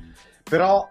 [0.50, 0.88] però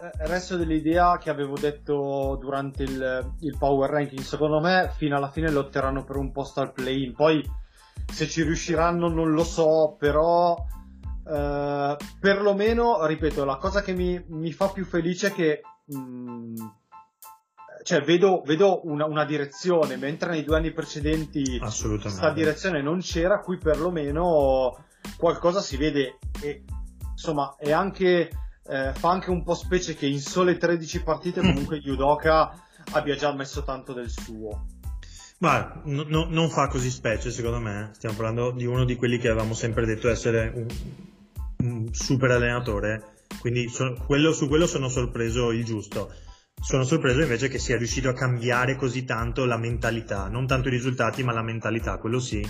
[0.00, 4.22] eh, resto dell'idea che avevo detto durante il, il power ranking.
[4.22, 7.12] Secondo me, fino alla fine lotteranno per un posto al play-in.
[7.12, 7.46] Poi,
[8.10, 10.56] se ci riusciranno, non lo so, però.
[11.30, 15.60] eh, perlomeno, ripeto, la cosa che mi, mi fa più felice è che.
[15.84, 16.54] mh,
[17.86, 21.56] cioè, vedo, vedo una, una direzione, mentre nei due anni precedenti
[22.08, 26.64] questa direzione non c'era, qui perlomeno qualcosa si vede e
[27.12, 28.28] insomma è anche,
[28.66, 33.32] eh, fa anche un po' specie che in sole 13 partite comunque Yudoka abbia già
[33.32, 34.66] messo tanto del suo.
[35.38, 37.90] Ma no- no- non fa così specie, secondo me.
[37.94, 40.66] Stiamo parlando di uno di quelli che avevamo sempre detto essere un,
[41.58, 43.14] un super allenatore.
[43.38, 46.12] Quindi so- quello- su quello sono sorpreso il giusto.
[46.60, 50.72] Sono sorpreso invece che sia riuscito a cambiare così tanto la mentalità, non tanto i
[50.72, 52.44] risultati, ma la mentalità, quello sì.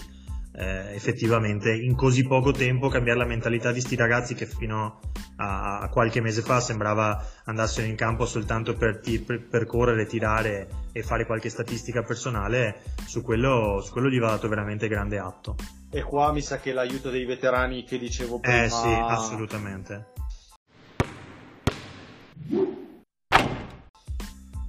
[0.58, 5.00] Eh, effettivamente in così poco tempo cambiare la mentalità di sti ragazzi che fino
[5.36, 10.06] a, a qualche mese fa sembrava andassero in campo soltanto per, ti- per- per correre,
[10.06, 15.18] tirare e fare qualche statistica personale, su quello, su quello gli va dato veramente grande
[15.18, 15.56] atto.
[15.90, 18.64] E qua mi sa che l'aiuto dei veterani che dicevo prima.
[18.64, 20.06] Eh sì, assolutamente.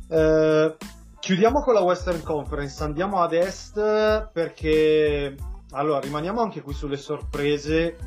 [0.09, 0.75] Eh,
[1.19, 5.35] chiudiamo con la Western Conference, andiamo ad est perché
[5.71, 7.97] allora rimaniamo anche qui sulle sorprese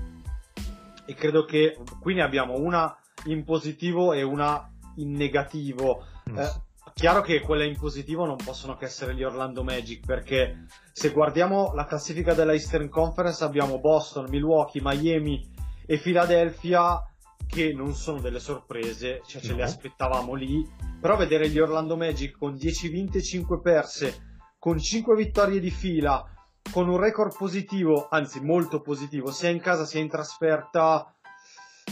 [1.04, 6.04] e credo che qui ne abbiamo una in positivo e una in negativo.
[6.30, 6.38] Mm.
[6.38, 6.50] Eh,
[6.94, 11.72] chiaro che quelle in positivo non possono che essere gli Orlando Magic perché se guardiamo
[11.74, 15.48] la classifica della Eastern Conference abbiamo Boston, Milwaukee, Miami
[15.84, 17.02] e Philadelphia
[17.50, 19.56] che non sono delle sorprese, cioè ce No.
[19.56, 20.66] le aspettavamo lì,
[21.00, 25.70] però vedere gli Orlando Magic con 10 vinte e 5 perse, con 5 vittorie di
[25.70, 26.24] fila,
[26.72, 31.12] con un record positivo, anzi molto positivo, sia in casa sia in trasferta,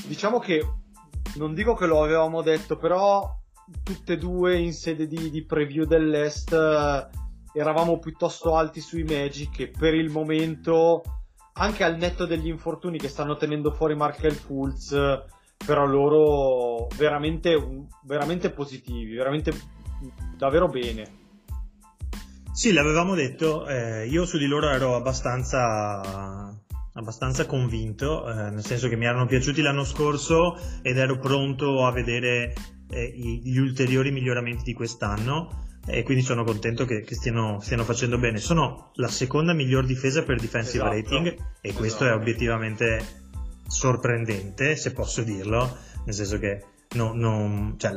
[0.07, 0.63] diciamo che
[1.37, 3.37] non dico che lo avevamo detto, però
[3.83, 7.09] tutte e due in sede di, di preview dell'Est eh,
[7.53, 11.03] eravamo piuttosto alti sui Magic e per il momento,
[11.55, 15.25] anche al netto degli infortuni che stanno tenendo fuori Markel Fultz, eh,
[15.65, 17.57] però loro veramente,
[18.05, 19.53] veramente positivi, veramente
[20.37, 21.17] davvero bene.
[22.53, 26.53] Sì, l'avevamo detto, eh, io su di loro ero abbastanza,
[26.95, 31.93] abbastanza convinto, eh, nel senso che mi erano piaciuti l'anno scorso ed ero pronto a
[31.93, 32.55] vedere
[32.91, 38.19] eh, gli ulteriori miglioramenti di quest'anno e quindi sono contento che, che stiano, stiano facendo
[38.19, 38.39] bene.
[38.39, 42.21] Sono la seconda miglior difesa per defensive Esatto, rating e questo è esatto.
[42.21, 43.28] obiettivamente
[43.69, 47.93] sorprendente, se posso dirlo, nel senso che no- non- cioè,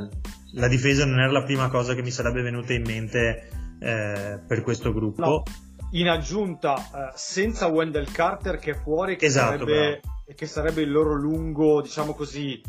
[0.53, 3.47] la difesa non era la prima cosa che mi sarebbe venuta in mente
[3.79, 5.25] eh, per questo gruppo.
[5.25, 5.43] No,
[5.91, 10.01] in aggiunta, eh, senza Wendell Carter che è fuori, che, Esatto, sarebbe,
[10.36, 12.62] che sarebbe il loro lungo, diciamo così,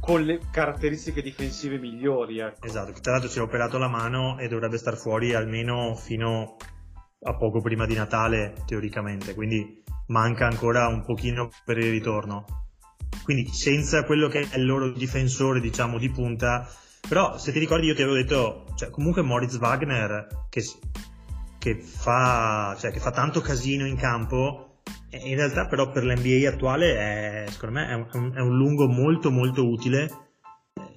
[0.00, 2.40] con le caratteristiche difensive migliori.
[2.40, 2.66] Ecco.
[2.66, 6.56] Esatto, che tra l'altro ci ha operato la mano e dovrebbe star fuori almeno fino
[7.22, 9.79] a poco prima di Natale teoricamente, quindi
[10.10, 12.44] manca ancora un pochino per il ritorno.
[13.22, 16.68] Quindi senza quello che è il loro difensore, diciamo, di punta,
[17.08, 20.62] però se ti ricordi io ti avevo detto, cioè, comunque Moritz Wagner che,
[21.58, 26.96] che, fa, cioè, che fa tanto casino in campo, in realtà però per l'NBA attuale
[26.96, 30.08] è, secondo me è un, è un lungo molto molto utile,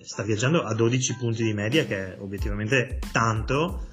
[0.02, 3.88] sta viaggiando a 12 punti di media che è obiettivamente tanto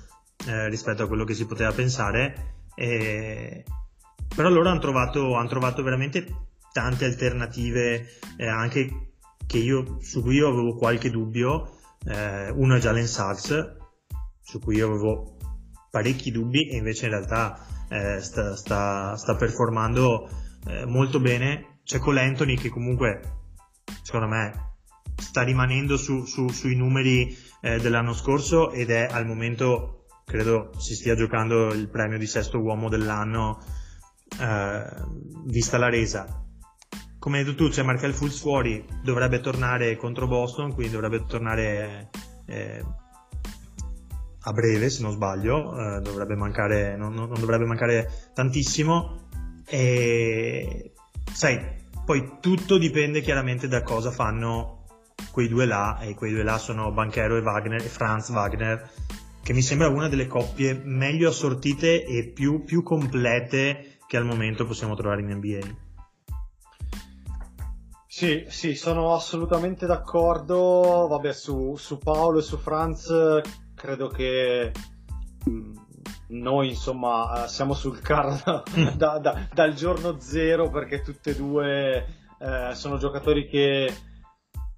[0.47, 3.65] eh, rispetto a quello che si poteva pensare, e...
[4.35, 9.15] però loro hanno trovato, han trovato veramente tante alternative eh, anche
[9.47, 13.77] che io, su cui io avevo qualche dubbio eh, uno è Jalen Sachs,
[14.41, 15.37] su cui io avevo
[15.91, 20.29] parecchi dubbi e invece in realtà eh, sta, sta, sta, performando
[20.67, 21.81] eh, molto bene.
[21.85, 23.21] C'è Cole Anthony che comunque,
[24.03, 24.77] secondo me,
[25.17, 30.95] sta rimanendo su, su, sui numeri eh, dell'anno scorso ed è al momento, credo, si
[30.95, 33.59] stia giocando il premio di sesto uomo dell'anno,
[34.41, 34.85] eh,
[35.45, 36.41] vista la resa
[37.21, 42.09] come hai detto tu, c'è Markel Fultz fuori, dovrebbe tornare contro Boston, quindi dovrebbe tornare
[42.47, 42.83] eh,
[44.41, 49.29] a breve, se non sbaglio, eh, dovrebbe mancare, non, non, dovrebbe mancare tantissimo.
[49.67, 50.95] E
[51.31, 51.61] sai,
[52.07, 54.87] poi tutto dipende chiaramente da cosa fanno
[55.31, 58.91] quei due là, e quei due là sono Banchero e Wagner, e Franz Wagner,
[59.43, 64.67] che mi sembra una delle coppie meglio assortite e più, più complete che al momento
[64.67, 65.61] possiamo trovare in NBA.
[68.09, 71.07] Sì, sì, sono assolutamente d'accordo.
[71.09, 73.09] Vabbè, su, su Paolo e su Franz
[73.73, 74.73] credo che
[75.49, 75.77] mm,
[76.31, 78.65] noi insomma eh, siamo sul carro
[78.97, 82.07] da, da, dal giorno zero perché tutte e due
[82.41, 83.95] eh, sono giocatori che,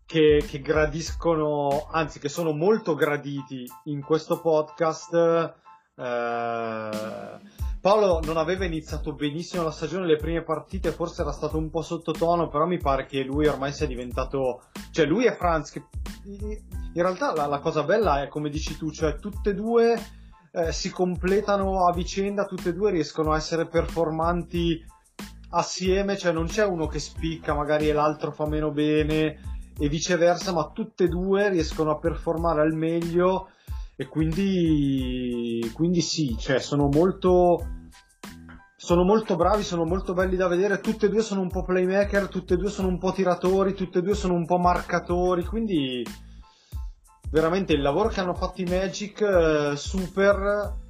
[0.05, 5.15] che, che, gradiscono, anzi che sono molto graditi in questo podcast.
[5.97, 7.52] Eh,
[7.83, 11.83] Paolo non aveva iniziato benissimo la stagione, le prime partite forse era stato un po'
[11.83, 14.67] sottotono, però mi pare che lui ormai sia diventato...
[14.93, 15.83] Cioè lui e Franz, che
[16.27, 20.01] in realtà la, la cosa bella è come dici tu, cioè tutte e due
[20.53, 24.81] eh, si completano a vicenda, tutte e due riescono a essere performanti
[25.51, 29.41] assieme, cioè non c'è uno che spicca magari e l'altro fa meno bene
[29.77, 33.49] e viceversa, ma tutte e due riescono a performare al meglio
[34.03, 37.65] e quindi, quindi sì, cioè sono molto,
[38.77, 42.29] sono molto bravi, sono molto belli da vedere, tutte e due sono un po' playmaker,
[42.29, 46.05] tutte e due sono un po' tiratori, tutte e due sono un po' marcatori, quindi
[47.31, 50.81] veramente il lavoro che hanno fatto i Magic eh, super.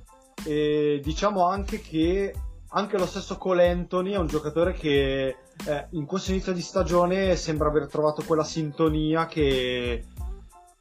[0.45, 2.35] E diciamo anche che
[2.71, 7.37] anche lo stesso Cole Anthony è un giocatore che eh, in questo inizio di stagione
[7.37, 10.03] sembra aver trovato quella sintonia che,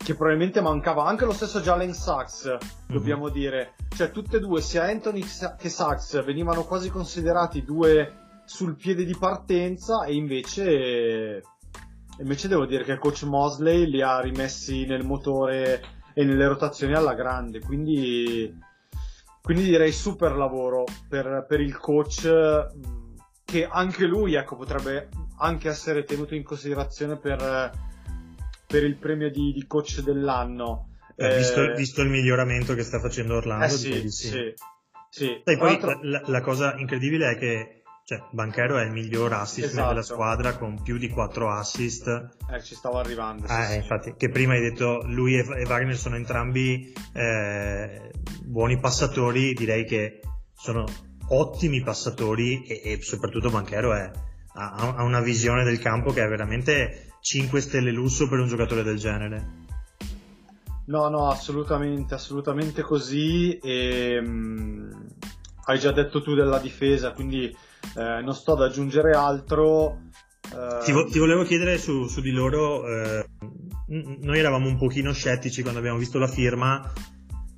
[0.04, 2.60] che probabilmente mancava anche lo stesso Jalen Sachs, mm-hmm.
[2.88, 3.76] dobbiamo dire.
[3.96, 5.24] Cioè, tutte e due, sia Anthony
[5.58, 11.42] che Sachs, venivano quasi considerati due sul piede di partenza e invece,
[12.20, 15.82] invece devo dire che coach Mosley li ha rimessi nel motore
[16.14, 18.54] e nelle rotazioni alla grande, quindi,
[19.42, 22.28] quindi direi super lavoro per, per il coach
[23.46, 27.90] che anche lui ecco, potrebbe anche essere tenuto in considerazione per
[28.72, 30.88] per il premio di, di coach dell'anno.
[31.18, 34.28] Eh, visto, eh, visto, il miglioramento che sta facendo Orlando, eh sì, sì.
[34.30, 34.54] sì,
[35.10, 35.42] sì.
[35.44, 39.90] Poi la, la, cosa incredibile è che cioè, Banchero è il miglior assist esatto.
[39.90, 42.08] della squadra con più di 4 assist.
[42.50, 43.46] Eh, ci stavo arrivando.
[43.48, 48.12] Ah, sì, infatti, che prima hai detto lui e, e Wagner sono entrambi eh,
[48.44, 50.22] buoni passatori, direi che
[50.54, 50.86] sono
[51.28, 54.10] ottimi passatori e, e soprattutto Banchero è,
[54.54, 58.84] ha, ha, una visione del campo che è veramente 5 stelle lusso per un giocatore
[58.84, 59.60] del genere.
[60.86, 63.58] No, no, assolutamente, assolutamente così.
[63.60, 64.90] E, um,
[65.66, 70.02] hai già detto tu della difesa, quindi eh, non sto ad aggiungere altro.
[70.52, 70.84] Eh...
[70.84, 73.26] Ti, vo- ti, volevo chiedere su, su di loro, eh,
[73.88, 76.92] noi eravamo un pochino scettici quando abbiamo visto la firma,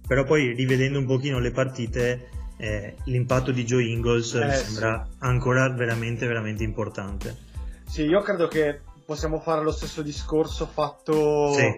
[0.06, 5.08] però poi rivedendo un pochino le partite, eh, l'impatto di Joe Ingles mi eh, sembra
[5.10, 5.16] sì.
[5.20, 7.52] ancora veramente, veramente importante.
[7.88, 8.82] Sì, io credo che
[9.14, 11.76] possiamo fare lo stesso discorso fatto sì.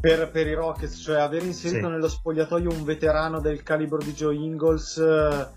[0.00, 1.92] per, per, i Rockets, cioè aver inserito sì.
[1.92, 5.48] nello spogliatoio un veterano del calibro di Joe Ingles eh,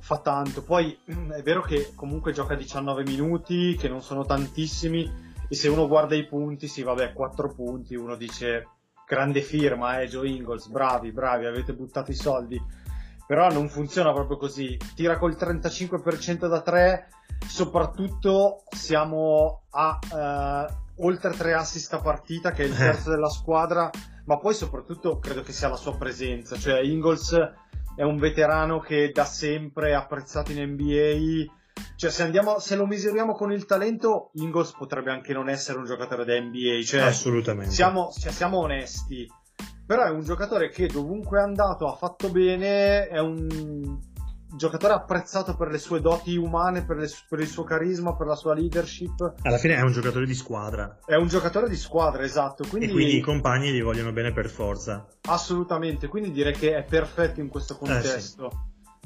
[0.00, 0.62] fa tanto.
[0.62, 5.86] Poi è vero che comunque gioca 19 minuti, che non sono tantissimi, e se uno
[5.86, 8.68] guarda i punti, sì, vabbè, 4 punti, uno dice
[9.06, 12.58] grande firma, eh, Joe Ingles, bravi, bravi, avete buttato i soldi.
[13.26, 14.76] Però non funziona proprio così.
[14.94, 17.08] Tira col 35% da 3
[17.46, 19.98] soprattutto siamo a
[20.68, 23.90] eh, oltre tre assist a partita che è il terzo della squadra
[24.26, 27.36] ma poi soprattutto credo che sia la sua presenza cioè Ingles
[27.96, 31.52] è un veterano che da sempre è apprezzato in NBA.
[31.96, 35.84] Cioè, se, andiamo, se lo misuriamo con il talento, Ingles potrebbe anche non essere un
[35.84, 36.82] giocatore da NBA.
[36.84, 37.72] Cioè, Assolutamente.
[37.72, 39.28] Siamo, cioè, siamo onesti.
[39.86, 43.98] Però è un giocatore che dovunque è andato ha fatto bene, è un
[44.56, 48.34] giocatore apprezzato per le sue doti umane, per, le, per, il suo carisma, per la
[48.34, 49.34] sua leadership.
[49.42, 50.98] Alla fine è un giocatore di squadra.
[51.04, 52.64] È un giocatore di squadra, esatto.
[52.68, 55.06] Quindi, e quindi i compagni gli vogliono bene per forza.
[55.28, 58.50] Assolutamente, quindi direi che è perfetto in questo contesto.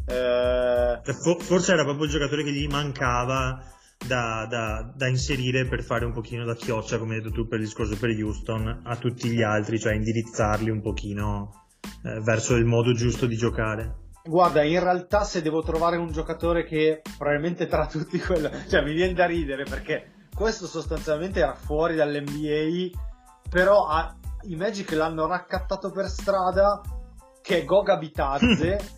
[0.07, 1.11] Eh, sì.
[1.11, 1.39] eh...
[1.41, 3.77] Forse era proprio il giocatore che gli mancava
[4.07, 7.59] da, da, da, inserire per fare un pochino da chioccia, come hai detto tu per
[7.59, 11.67] il discorso per Houston, a tutti gli altri, cioè indirizzarli un pochino
[12.05, 14.07] eh, verso il modo giusto di giocare.
[14.25, 18.93] Guarda, in realtà se devo trovare un giocatore che probabilmente tra tutti quello, cioè mi
[18.93, 22.99] viene da ridere perché questo sostanzialmente era fuori dall'NBA,
[23.49, 26.81] però ha, i Magic l'hanno raccattato per strada
[27.43, 28.97] che è Goga Bitazze.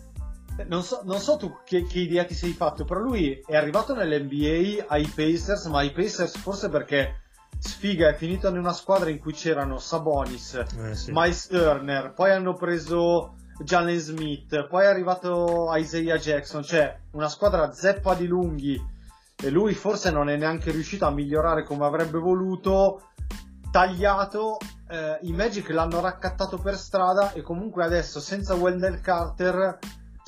[0.67, 3.95] non, so, non so, tu che, che, idea ti sei fatto, però lui è arrivato
[3.95, 7.21] nell'NBA ai Pacers, ma ai Pacers forse perché
[7.57, 11.11] sfiga è finito in una squadra in cui c'erano Sabonis, eh, sì.
[11.11, 17.71] Miles Turner, poi hanno preso Jalen Smith, poi è arrivato Isaiah Jackson, cioè una squadra
[17.71, 18.89] zeppa di lunghi
[19.43, 23.09] e lui forse non è neanche riuscito a migliorare come avrebbe voluto,
[23.71, 24.57] tagliato,
[24.89, 29.79] eh, i Magic l'hanno raccattato per strada e comunque adesso senza Wendell Carter,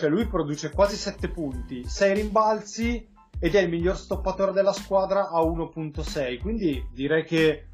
[0.03, 3.07] cioè lui produce quasi 7 punti, 6 rimbalzi
[3.39, 7.69] ed è il miglior stoppatore della squadra a 1.6, quindi direi che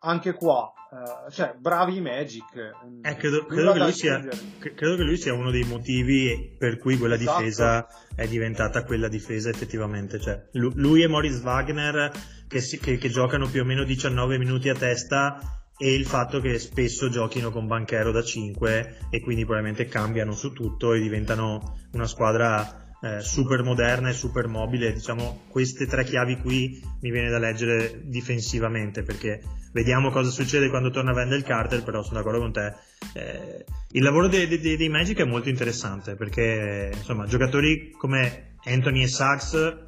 [0.00, 2.54] anche qua Uh, cioè, bravi Magic.
[3.02, 7.16] Eh, credo, credo, che sia, credo, che lui sia, uno dei motivi per cui quella
[7.16, 7.38] esatto.
[7.38, 10.20] difesa è diventata quella difesa effettivamente.
[10.20, 12.12] Cioè, lui e Morris Wagner
[12.46, 16.40] che, si, che, che, giocano più o meno 19 minuti a testa e il fatto
[16.40, 21.78] che spesso giochino con Banchero da 5 e quindi probabilmente cambiano su tutto e diventano
[21.92, 24.92] una squadra eh, super moderna e super mobile.
[24.92, 30.90] Diciamo, queste tre chiavi qui mi viene da leggere difensivamente perché vediamo cosa succede quando
[30.90, 32.74] torna Wendell Carter, però sono d'accordo con te.
[33.12, 39.02] Eh, il lavoro dei, dei, dei, Magic è molto interessante perché insomma, giocatori come Anthony
[39.02, 39.84] e Sachs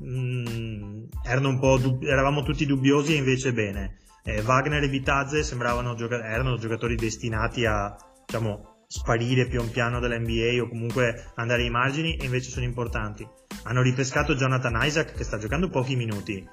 [0.00, 3.98] mh, mm, erano un po' dub- eravamo tutti dubbiosi e invece bene.
[4.28, 10.62] Eh, Wagner e Vitazze sembravano gioca- erano giocatori destinati a diciamo, sparire pian piano dall'NBA
[10.62, 13.26] o comunque andare ai margini e invece sono importanti.
[13.62, 16.46] Hanno ripescato Jonathan Isaac che sta giocando pochi minuti,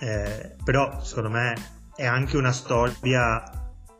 [0.00, 1.54] eh, però secondo me
[1.94, 3.42] è anche una storia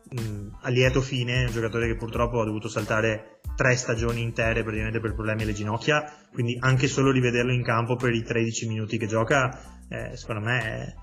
[0.09, 5.01] mh, a lieto fine, un giocatore che purtroppo ha dovuto saltare tre stagioni intere praticamente
[5.01, 9.07] per problemi alle ginocchia, quindi anche solo rivederlo in campo per i 13 minuti che
[9.07, 10.95] gioca, eh, secondo me è,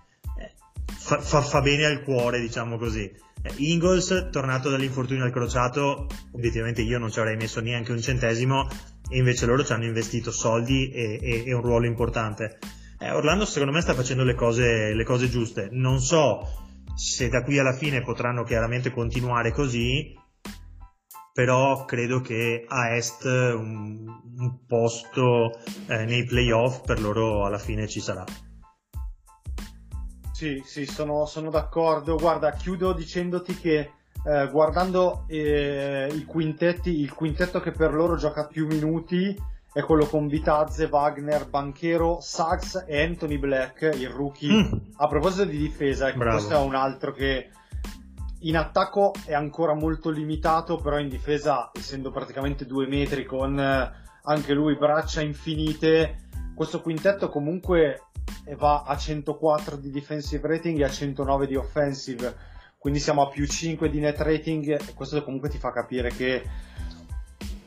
[0.98, 3.04] fa, fa, fa bene al cuore, diciamo così.
[3.42, 8.68] Eh, Ingles, tornato dall'infortunio al crociato, obiettivamente io non ci avrei messo neanche un centesimo
[9.10, 12.60] e invece loro ci hanno investito soldi e, e, e un ruolo importante.
[13.00, 15.70] Eh, Orlando secondo me sta facendo le cose, le cose giuste.
[15.72, 20.14] Non so se da qui alla fine potranno chiaramente continuare così,
[21.32, 24.06] però credo che a est un,
[24.38, 25.52] un posto
[25.88, 28.26] eh, nei playoff per loro alla fine ci sarà.
[30.40, 32.16] Sì, sì, sono, sono d'accordo.
[32.16, 33.92] Guarda, chiudo dicendoti che
[34.24, 39.38] eh, guardando eh, i quintetti, il quintetto che per loro gioca più minuti
[39.74, 44.54] è quello con Vitazze, Wagner, Banchero, Sachs e Anthony Black, il rookie.
[44.54, 44.74] Mm.
[44.96, 47.50] A proposito di difesa, ecco, questo è un altro che
[48.44, 53.92] in attacco è ancora molto limitato, però in difesa, essendo praticamente due metri con eh,
[54.24, 58.04] anche lui braccia infinite, questo quintetto comunque
[58.46, 62.36] e va a 104 di defensive rating e a 109 di offensive,
[62.78, 66.44] quindi siamo a più 5 di net rating e questo comunque ti fa capire che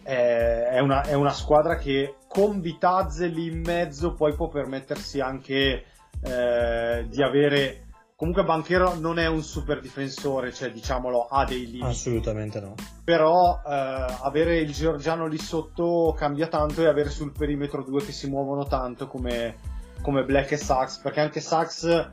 [0.03, 5.85] è una, è una squadra che con Vitazze lì in mezzo poi può permettersi anche
[6.23, 7.87] eh, di avere
[8.23, 11.83] comunque Banchero non è un super difensore, cioè diciamolo, ha dei limiti.
[11.83, 12.75] Assolutamente no.
[13.03, 18.13] Però eh, avere il Georgiano lì sotto cambia tanto e avere sul perimetro due che
[18.13, 19.57] si muovono tanto come,
[20.03, 22.11] come Black e Sachs, perché anche Sachs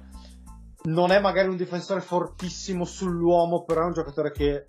[0.83, 4.67] non è magari un difensore fortissimo sull'uomo, però è un giocatore che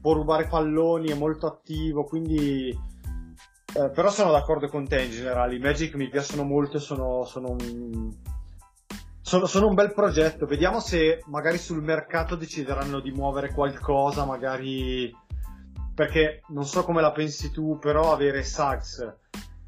[0.00, 2.94] può rubare palloni, è molto attivo, quindi...
[3.74, 7.50] Eh, però sono d'accordo con te in generale, i Magic mi piacciono molto sono, sono,
[7.50, 8.10] un...
[9.20, 10.46] sono, sono un bel progetto.
[10.46, 15.14] Vediamo se magari sul mercato decideranno di muovere qualcosa, magari...
[15.94, 19.14] Perché non so come la pensi tu, però avere Sachs,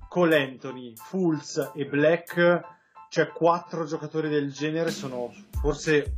[0.08, 2.76] Cole Anthony, Fultz e Black
[3.08, 6.14] cioè quattro giocatori del genere sono forse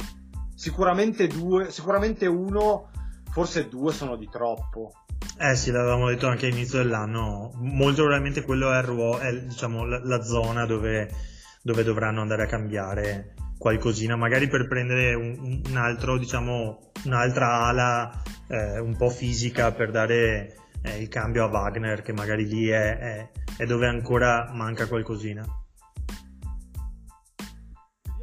[0.54, 2.90] sicuramente due, sicuramente uno,
[3.30, 4.92] forse due sono di troppo.
[5.38, 10.00] Eh sì, l'avevamo detto anche all'inizio dell'anno, molto probabilmente quello è, ruo- è diciamo, la,
[10.04, 11.10] la, zona dove,
[11.62, 18.22] dove, dovranno andare a cambiare qualcosina, magari per prendere un, un altro, diciamo, un'altra ala
[18.48, 22.98] eh, un po' fisica per dare eh, il cambio a Wagner, che magari lì è,
[22.98, 25.42] è, è dove ancora manca qualcosina.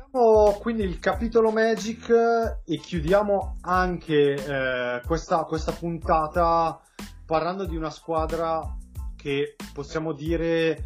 [0.09, 2.09] Chiudiamo quindi il capitolo Magic
[2.65, 6.79] e chiudiamo anche eh, questa, questa puntata
[7.25, 8.61] parlando di una squadra
[9.17, 10.85] che possiamo dire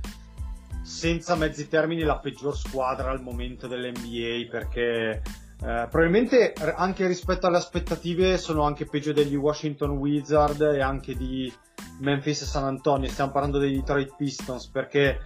[0.82, 7.58] senza mezzi termini la peggior squadra al momento dell'NBA perché eh, probabilmente anche rispetto alle
[7.58, 11.52] aspettative sono anche peggio degli Washington Wizards e anche di
[12.00, 13.08] Memphis e San Antonio.
[13.08, 15.20] Stiamo parlando dei Detroit Pistons perché eh,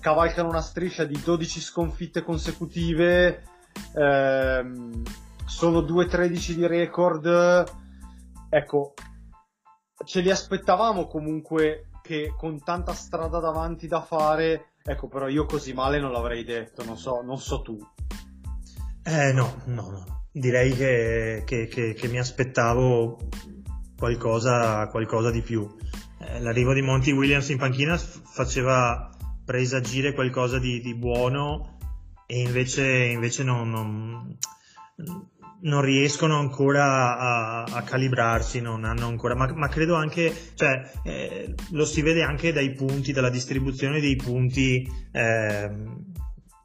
[0.00, 3.42] cavalcano una striscia di 12 sconfitte consecutive,
[3.94, 5.02] ehm,
[5.46, 7.64] sono 2-13 di record.
[8.48, 8.94] Ecco,
[10.04, 15.72] ce li aspettavamo comunque che con tanta strada davanti da fare, ecco, però io così
[15.72, 17.78] male non l'avrei detto, non so, non so tu.
[19.02, 20.24] Eh no, no, no.
[20.32, 23.18] Direi che, che, che, che mi aspettavo
[23.96, 25.66] qualcosa, qualcosa di più.
[26.18, 29.10] Eh, l'arrivo di Monty Williams in panchina faceva
[29.46, 31.78] presagire qualcosa di, di buono
[32.26, 34.36] e invece, invece non, non,
[35.62, 41.54] non, riescono ancora a, a, calibrarsi, non hanno ancora, ma, ma credo anche, cioè, eh,
[41.70, 44.86] lo si vede anche dai punti, dalla distribuzione dei punti.
[45.12, 45.70] Eh,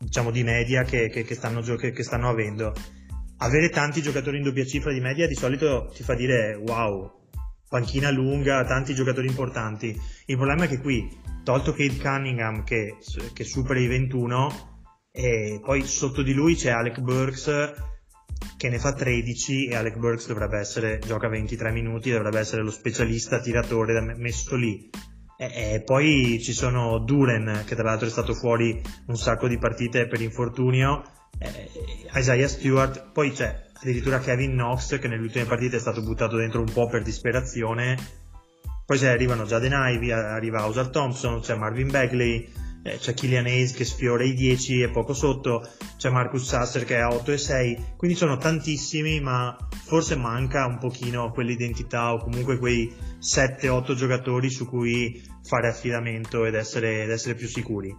[0.02, 2.74] diciamo di media che, che, che, stanno, che, stanno, avendo.
[3.38, 7.21] Avere tanti giocatori in doppia cifra di media di solito ti fa dire wow,
[7.72, 9.98] panchina lunga, tanti giocatori importanti.
[10.26, 11.10] Il problema è che qui,
[11.46, 12.98] tolto Kate Cunningham che,
[13.32, 17.74] che supera i 21, e poi sotto di lui c'è Alec Burks
[18.58, 22.72] che ne fa 13 e Alec Burks dovrebbe essere, gioca 23 minuti, dovrebbe essere lo
[22.72, 24.90] specialista tiratore messo lì
[25.38, 29.58] e, e poi ci sono Duren, che tra l'altro è stato fuori un sacco di
[29.58, 31.04] partite per infortunio,
[31.40, 31.70] eh,
[32.14, 36.60] Isaiah Stewart, poi c'è addirittura Kevin Knox che nelle ultime partite è stato buttato dentro
[36.60, 37.98] un po' per disperazione.
[38.86, 42.48] Poi se arrivano Jaden Ivy, arriva Hauser Thompson, c'è Marvin Bagley,
[42.84, 45.68] eh, c'è Killian Hayes che sfiora i 10 e poco sotto,
[45.98, 49.56] c'è Marcus Sasser che è a 8 e 6, quindi sono tantissimi, ma
[49.86, 56.56] forse manca un pochino quell'identità o comunque quei 7-8 giocatori su cui fare affidamento ed
[56.56, 57.96] essere, ed essere più sicuri.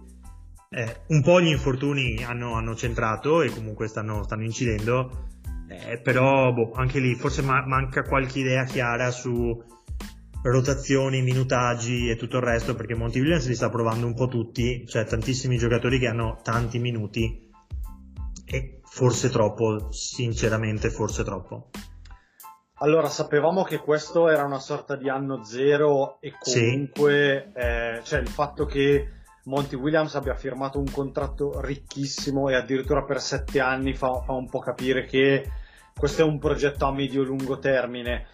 [0.69, 5.32] Eh, un po' gli infortuni hanno, hanno centrato e comunque stanno, stanno incidendo,
[5.67, 9.61] eh, però boh, anche lì forse ma- manca qualche idea chiara su
[10.43, 14.85] rotazioni, minutaggi e tutto il resto, perché Monty Williams li sta provando un po' tutti,
[14.87, 17.49] cioè tantissimi giocatori che hanno tanti minuti
[18.45, 21.69] e forse troppo, sinceramente forse troppo.
[22.79, 27.59] Allora, sapevamo che questo era una sorta di anno zero e comunque sì.
[27.59, 29.07] eh, cioè il fatto che
[29.45, 34.49] Monty Williams abbia firmato un contratto ricchissimo e addirittura per sette anni fa, fa un
[34.49, 35.51] po' capire che
[35.97, 38.27] questo è un progetto a medio-lungo termine.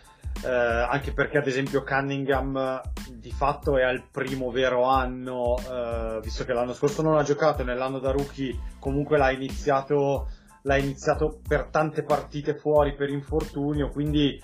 [0.44, 2.80] Eh, anche perché ad esempio Cunningham
[3.12, 7.64] di fatto è al primo vero anno, eh, visto che l'anno scorso non ha giocato
[7.64, 10.30] nell'anno da rookie comunque l'ha iniziato,
[10.62, 14.40] l'ha iniziato per tante partite fuori per infortunio, quindi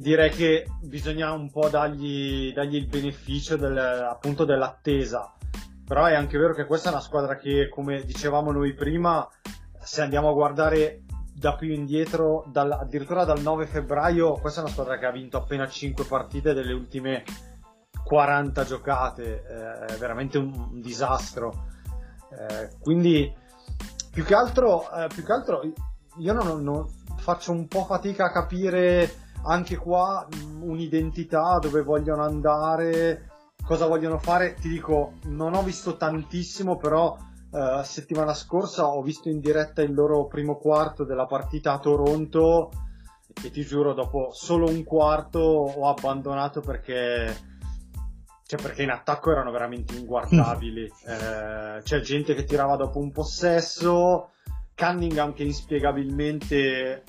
[0.00, 5.34] direi che bisogna un po' dargli, dargli il beneficio del, appunto dell'attesa.
[5.84, 9.28] Però è anche vero che questa è una squadra che, come dicevamo noi prima,
[9.82, 11.02] se andiamo a guardare
[11.34, 15.36] da più indietro, dal, addirittura dal 9 febbraio, questa è una squadra che ha vinto
[15.36, 17.22] appena 5 partite delle ultime
[18.02, 21.66] 40 giocate, eh, è veramente un, un disastro.
[22.30, 23.30] Eh, quindi
[24.10, 25.60] più che, altro, eh, più che altro
[26.16, 26.86] io non, non,
[27.18, 30.26] faccio un po' fatica a capire anche qua
[30.60, 33.30] un'identità, dove vogliono andare,
[33.64, 34.54] cosa vogliono fare.
[34.54, 37.16] Ti dico, non ho visto tantissimo, però
[37.50, 42.70] Uh, settimana scorsa ho visto in diretta il loro primo quarto della partita a Toronto
[43.42, 47.36] e ti giuro dopo solo un quarto ho abbandonato perché,
[48.46, 54.30] cioè perché in attacco erano veramente inguardabili uh, c'è gente che tirava dopo un possesso
[54.76, 57.02] Cunningham che inspiegabilmente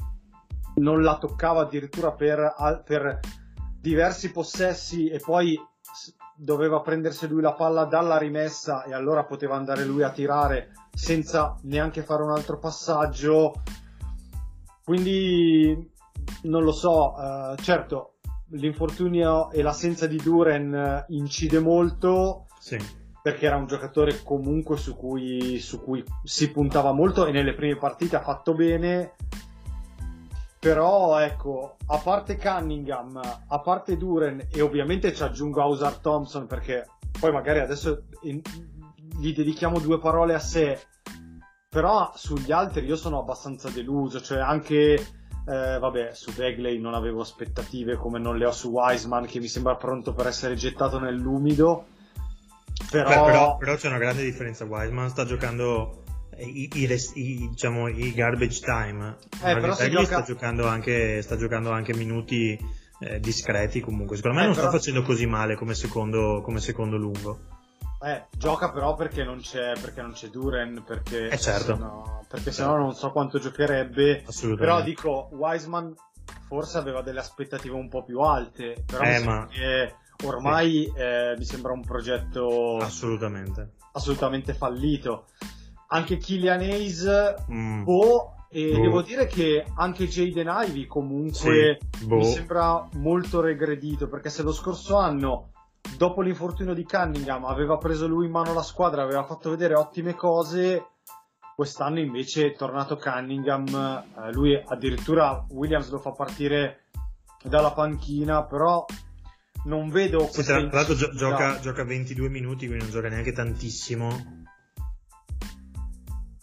[0.76, 2.54] non la toccava addirittura per,
[2.86, 3.20] per
[3.80, 5.60] diversi possessi e poi
[6.36, 11.56] doveva prendersi lui la palla dalla rimessa e allora poteva andare lui a tirare senza
[11.64, 13.54] neanche fare un altro passaggio.
[14.84, 15.90] Quindi
[16.44, 18.12] non lo so, uh, certo
[18.52, 22.48] l'infortunio e l'assenza di Duren eh, incide molto.
[22.60, 22.78] Sì.
[23.22, 27.78] Perché era un giocatore comunque su cui, su cui si puntava molto e nelle prime
[27.78, 29.14] partite ha fatto bene.
[30.62, 36.86] Però ecco, a parte Cunningham, a parte Duren e ovviamente ci aggiungo Ausar Thompson perché
[37.20, 38.40] poi magari adesso in,
[39.18, 40.80] gli dedichiamo due parole a sé,
[41.68, 44.94] però sugli altri io sono abbastanza deluso, cioè anche
[45.48, 49.48] eh, vabbè, su Bagley non avevo aspettative come non le ho su Wiseman che mi
[49.48, 51.86] sembra pronto per essere gettato nell'umido.
[52.92, 53.10] Però...
[53.10, 54.66] Beh, però, però c'è una grande differenza.
[54.66, 56.04] Wiseman sta giocando
[56.44, 59.18] i, i, i, diciamo, i garbage time.
[59.44, 60.04] Eh, però gioca...
[60.06, 62.58] sta, giocando anche, sta giocando anche minuti
[63.00, 64.16] eh, discreti comunque.
[64.16, 67.40] Secondo me Eh, non però- sta facendo così male come secondo, come secondo lungo.
[68.04, 71.74] Eh, gioca però perché non c'è, perché non c'è Duren, perché, Eh, certo.
[71.76, 74.24] sennò, perché sennò non so quanto giocherebbe.
[74.58, 75.94] Però dico, Wiseman
[76.48, 79.48] forse aveva delle aspettative un po' più alte, però Eh, ma-
[80.24, 83.74] ormai eh, mi sembra un progetto Assolutamente.
[83.94, 85.28] assolutamente fallito.
[85.94, 87.06] Anche Killian Hayes,
[87.52, 87.84] Mm.
[87.84, 88.82] boh, e Boh.
[88.82, 92.18] devo dire che anche Jaden Ivey comunque Sì, boh.
[92.18, 95.52] mi sembra molto regredito, perché se lo scorso anno,
[95.98, 100.16] dopo l'infortunio di Cunningham, aveva preso lui in mano la squadra, aveva fatto vedere ottime
[100.16, 100.86] cose,
[101.56, 106.84] quest'anno invece è tornato Cunningham, eh, lui addirittura Williams lo fa partire
[107.44, 108.86] dalla panchina, però
[109.66, 114.40] non vedo Sì, tra l'altro gioca, gioca 22 minuti, quindi non gioca neanche tantissimo.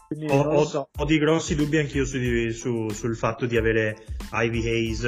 [0.09, 0.89] Quindi Ho, ho- so.
[0.97, 2.17] ho dei grossi dubbi anch'io su,
[2.51, 5.05] su- sul fatto di avere Ivy Hayes,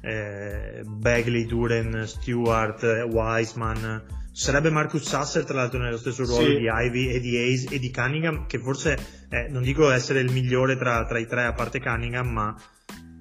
[0.00, 4.02] eh, Bagley, Duren, Stewart, Wiseman.
[4.32, 6.56] Sarebbe Marcus Sasser, tra l'altro, nello stesso ruolo Sì.
[6.56, 8.98] di Ivy e di Hayes e di Cunningham, che forse
[9.30, 12.56] eh, non dico essere il migliore tra, tra i tre, a parte Cunningham, ma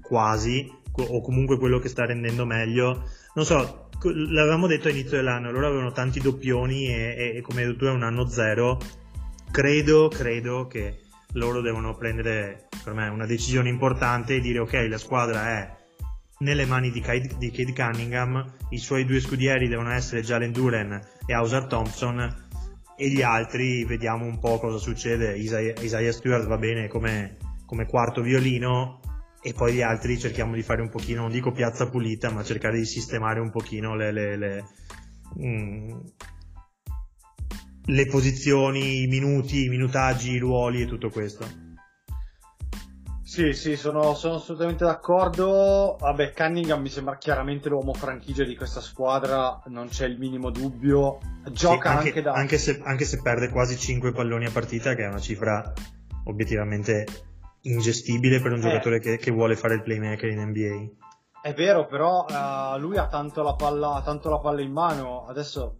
[0.02, 3.04] quasi, o comunque quello che sta rendendo meglio.
[3.36, 7.68] Non so, l'avevamo detto all'inizio dell'anno, loro avevano tanti doppioni e, e- e come hai
[7.68, 8.80] detto tu è un anno zero.
[9.52, 11.01] Credo, credo che
[11.34, 15.80] loro devono prendere per me una decisione importante e dire ok la squadra è
[16.40, 21.00] nelle mani di Cade, di Cade Cunningham i suoi due scudieri devono essere Jalen Duren
[21.26, 22.50] e Hauser Thompson
[22.98, 25.36] e gli altri vediamo un po' cosa succede.
[25.36, 29.00] Isaiah, Isaiah Stewart va bene come, come quarto violino
[29.42, 32.78] e poi gli altri cerchiamo di fare un pochino non dico piazza pulita ma cercare
[32.78, 34.66] di sistemare un pochino le, le, le,
[35.40, 36.00] mm,
[37.86, 41.70] le posizioni, i minuti, i minutaggi, i ruoli e tutto questo.
[43.24, 45.96] Sì, sì, sono, sono assolutamente d'accordo.
[45.98, 51.20] Vabbè, Cunningham mi sembra chiaramente l'uomo franchigia di questa squadra, non c'è il minimo dubbio.
[51.50, 52.34] Gioca Sì, anche, anche, da...
[52.34, 55.72] anche se, anche se perde quasi 5 palloni a partita, che è una cifra
[56.26, 57.06] obiettivamente
[57.62, 58.62] ingestibile per un Eh.
[58.64, 61.08] giocatore che, che vuole fare il playmaker in NBA.
[61.42, 65.26] È vero, però eh, lui ha tanto la, palla, ha tanto la palla in mano.
[65.26, 65.78] Adesso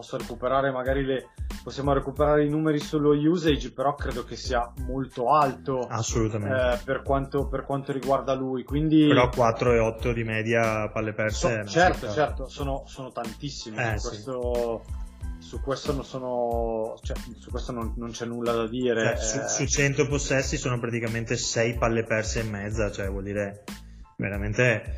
[0.00, 1.28] posso recuperare magari le...
[1.62, 6.56] Possiamo recuperare i numeri sullo usage, però credo che sia molto alto Assolutamente.
[6.56, 8.64] eh, per, quanto, per quanto riguarda lui.
[8.64, 9.06] Quindi...
[9.06, 11.64] Però 4 e 8 di media palle perse.
[11.64, 13.76] So- certo, cifra- certo, sono, sono tantissimi.
[13.76, 14.08] Eh, su, sì.
[14.08, 14.84] questo,
[15.38, 16.94] su questo non sono.
[17.02, 19.04] Cioè, su questo non, non c'è nulla da dire.
[19.04, 23.24] Cioè, su, eh, su 100 possessi sono praticamente 6 palle perse e mezza, cioè vuol
[23.24, 23.64] dire
[24.16, 24.94] veramente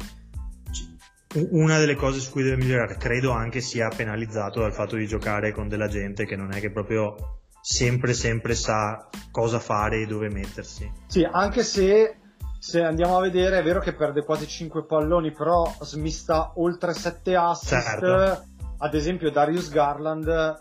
[1.50, 2.96] una delle cose su cui deve migliorare.
[2.96, 6.70] Credo anche sia penalizzato dal fatto di giocare con della gente che non è che
[6.70, 10.90] proprio sempre sempre sa cosa fare e dove mettersi.
[11.06, 12.16] Sì, anche se.
[12.62, 17.34] Se andiamo a vedere, è vero che perde quasi 5 palloni, però smista oltre 7
[17.34, 17.82] assist.
[17.82, 18.44] Certo.
[18.78, 20.60] Ad esempio, Darius Garland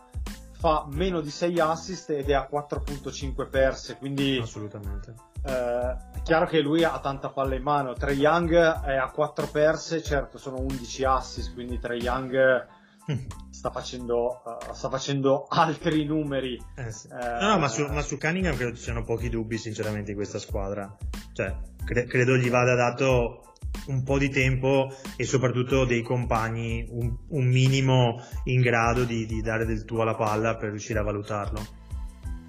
[0.58, 3.98] fa meno di 6 assist ed è a 4.5 perse.
[3.98, 5.14] Quindi Assolutamente.
[5.46, 7.94] Eh, chiaro che lui ha tanta palla in mano.
[7.94, 12.68] Trey Young è a 4 perse, certo sono 11 assist, quindi Trey Young
[13.50, 16.60] sta facendo, eh, sta facendo altri numeri.
[16.76, 17.08] Eh sì.
[17.08, 20.18] Eh, No, no, ma su, ma su Cunningham credo ci siano pochi dubbi, sinceramente, in
[20.18, 20.96] questa squadra.
[21.34, 23.46] Cioè, cre- credo gli vada dato
[23.88, 29.42] un po' di tempo e soprattutto dei compagni un, un minimo in grado di, di
[29.42, 31.80] dare del tuo alla palla per riuscire a valutarlo.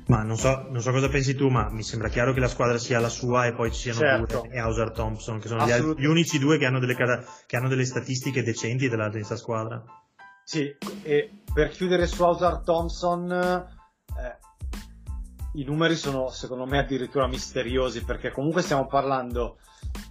[0.06, 2.78] Ma non so, non so cosa pensi tu, ma mi sembra chiaro che la squadra
[2.78, 4.36] sia la sua e poi ci siano Certo.
[4.40, 6.96] Duren e Hauser Thompson, che sono gli, unici due che hanno delle,
[7.46, 9.82] che hanno delle statistiche decenti della questa squadra.
[10.44, 14.38] Sì, e per chiudere su Hauser Thompson, eh,
[15.54, 19.58] i numeri sono secondo me addirittura misteriosi perché comunque stiamo parlando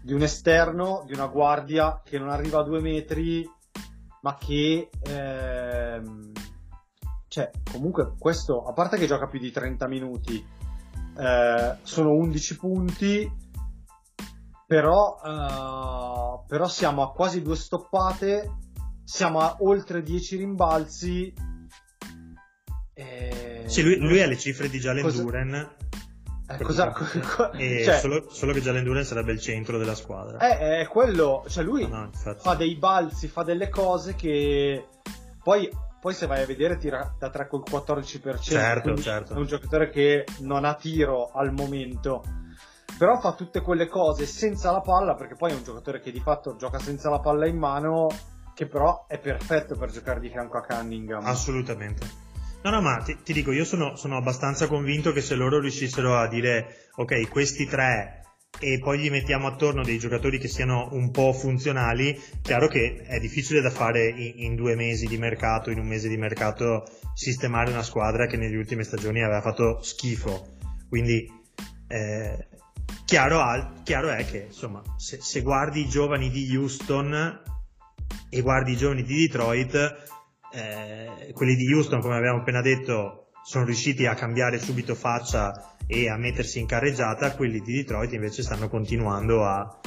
[0.01, 3.47] di un esterno, di una guardia che non arriva a due metri,
[4.21, 6.30] ma che ehm,
[7.31, 10.45] cioè comunque questo, a parte che gioca più di 30 minuti,
[11.17, 13.31] eh, sono 11 punti,
[14.67, 18.57] però, eh, però siamo a quasi due stoppate,
[19.05, 21.33] siamo a oltre 10 rimbalzi.
[22.93, 25.75] eh, Sì, lui, lui ha le cifre di Jalen Cosa- Duren.
[26.47, 27.05] Eh, cosa, co-
[27.35, 30.37] co- E cioè, solo, solo che Jalen Duren sarebbe il centro della squadra.
[30.37, 32.41] è, è quello, cioè lui No, no, infatti.
[32.43, 34.87] fa dei balzi, fa delle cose che
[35.41, 35.69] poi,
[36.01, 38.41] poi se vai a vedere tira da 3 col 14%.
[38.41, 39.35] Certo, certo.
[39.35, 42.23] È un giocatore che non ha tiro al momento.
[42.97, 46.19] Però fa tutte quelle cose senza la palla, perché poi è un giocatore che di
[46.19, 48.07] fatto gioca senza la palla in mano,
[48.55, 51.23] che però è perfetto per giocare di fianco a Cunningham.
[51.23, 52.29] Assolutamente.
[52.63, 56.17] No, no, ma ti, ti dico, io sono, sono abbastanza convinto che se loro riuscissero
[56.17, 58.21] a dire, ok, questi tre
[58.59, 63.19] e poi gli mettiamo attorno dei giocatori che siano un po' funzionali, chiaro che è
[63.19, 66.83] difficile da fare in, due mesi di mercato, in un mese di mercato,
[67.13, 70.57] sistemare una squadra che negli ultimi stagioni aveva fatto schifo.
[70.87, 71.27] Quindi,
[71.87, 72.47] eh,
[73.05, 77.41] chiaro, al- chiaro è che, insomma, se, se guardi i giovani di Houston
[78.29, 80.09] e guardi i giovani di Detroit,
[80.53, 86.09] eh, quelli di Houston, come abbiamo appena detto, sono riusciti a cambiare subito faccia e
[86.09, 89.79] a mettersi in carreggiata, quelli di Detroit invece stanno continuando a,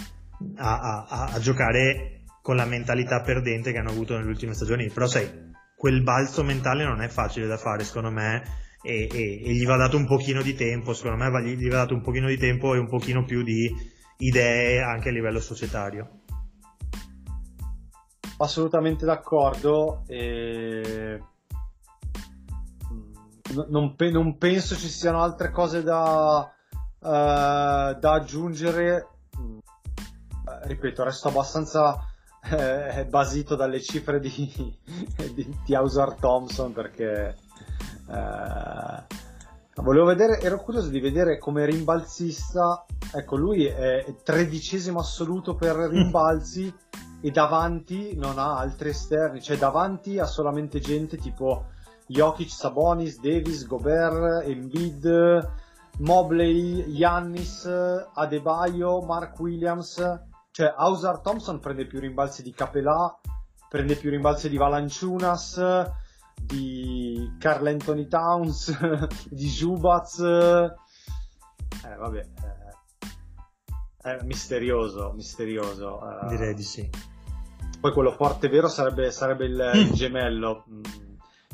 [0.57, 4.91] a- a- a giocare con la mentalità perdente che hanno avuto nelle ultime stagioni.
[4.91, 8.43] Però sai, quel balzo mentale non è facile da fare, secondo me,
[8.83, 11.77] e, e- e gli va dato un pochino di tempo, secondo me va- gli va
[11.77, 13.75] dato un pochino di tempo e un pochino più di
[14.19, 16.21] idee anche a livello societario.
[18.37, 20.03] Assolutamente d'accordo.
[20.07, 21.21] E...
[23.69, 29.09] Non, pe- non penso ci siano altre cose da, eh, da aggiungere.
[29.33, 31.99] Eh, Ripeto, resto abbastanza
[32.51, 34.31] eh, basito dalle cifre di,
[35.35, 37.37] di, di Hauser Thompson perché
[38.11, 39.03] eh,
[39.83, 42.85] volevo vedere, ero curioso di vedere come rimbalzista.
[43.13, 46.73] Ecco, lui è tredicesimo assoluto per rimbalzi
[47.21, 51.73] e davanti non ha altri esterni, cioè davanti ha solamente gente tipo
[52.07, 55.53] Jokic, Sabonis, Davis, Gobert, Embiid,
[55.99, 57.65] Mobley, Yannis,
[58.15, 60.03] Adebayo, Mark Williams,
[60.51, 63.19] cioè Hauser Thompson prende più rimbalzi di Capelà,
[63.69, 65.61] prende più rimbalzi di Valanciunas,
[66.41, 68.77] di Carl Anthony Towns,
[69.31, 70.19] di Zubaz,
[71.85, 76.01] eh vabbè, eh, è misterioso, misterioso.
[76.01, 76.27] eh.
[76.29, 76.89] Direi di sì.
[77.81, 80.81] Poi quello forte vero sarebbe, sarebbe il, il gemello, mh,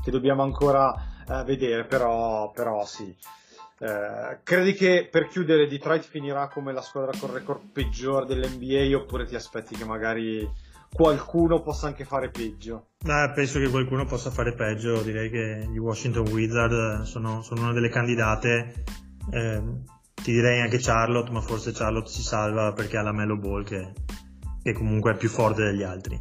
[0.03, 0.95] che dobbiamo ancora
[1.29, 3.15] eh, vedere, però, però sì.
[3.79, 9.25] Eh, credi che per chiudere Detroit finirà come la squadra con record peggiore dell'NBA oppure
[9.25, 10.47] ti aspetti che magari
[10.93, 12.89] qualcuno possa anche fare peggio?
[13.03, 17.73] Beh, penso che qualcuno possa fare peggio, direi che gli Washington Wizards sono, sono una
[17.73, 18.85] delle candidate,
[19.31, 19.85] Ehm,
[20.15, 23.93] ti direi anche Charlotte, ma forse Charlotte si salva perché ha la Melo Ball che,
[24.63, 26.21] che comunque è più forte degli altri.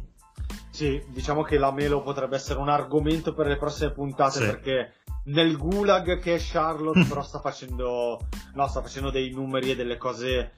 [0.80, 4.46] Sì, diciamo che la Melo potrebbe essere un argomento per le prossime puntate Sì.
[4.46, 8.18] perché nel gulag che è Charlotte però sta facendo,
[8.54, 10.54] no, sta facendo dei numeri e delle cose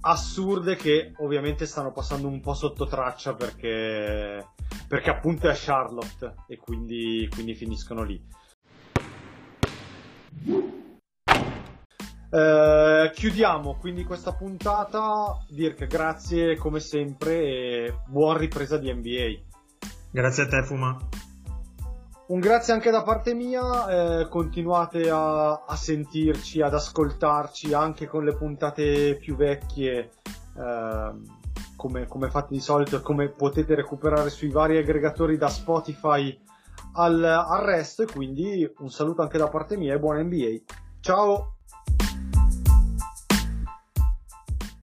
[0.00, 4.52] assurde che ovviamente stanno passando un po' sotto traccia perché,
[4.88, 8.18] perché appunto è Charlotte e quindi, quindi finiscono lì.
[12.36, 15.38] Eh, chiudiamo quindi questa puntata.
[15.48, 19.40] Dirk, grazie come sempre e buona ripresa di NBA.
[20.10, 20.98] Grazie a te, Fuma.
[22.26, 28.24] Un grazie anche da parte mia, eh, continuate a, a sentirci, ad ascoltarci anche con
[28.24, 30.10] le puntate più vecchie,
[30.58, 31.22] ehm,
[31.76, 36.38] come, come fate di solito e come potete recuperare sui vari aggregatori da Spotify
[36.96, 38.02] al, al resto.
[38.02, 40.74] E quindi un saluto anche da parte mia e buona NBA.
[41.00, 41.55] Ciao!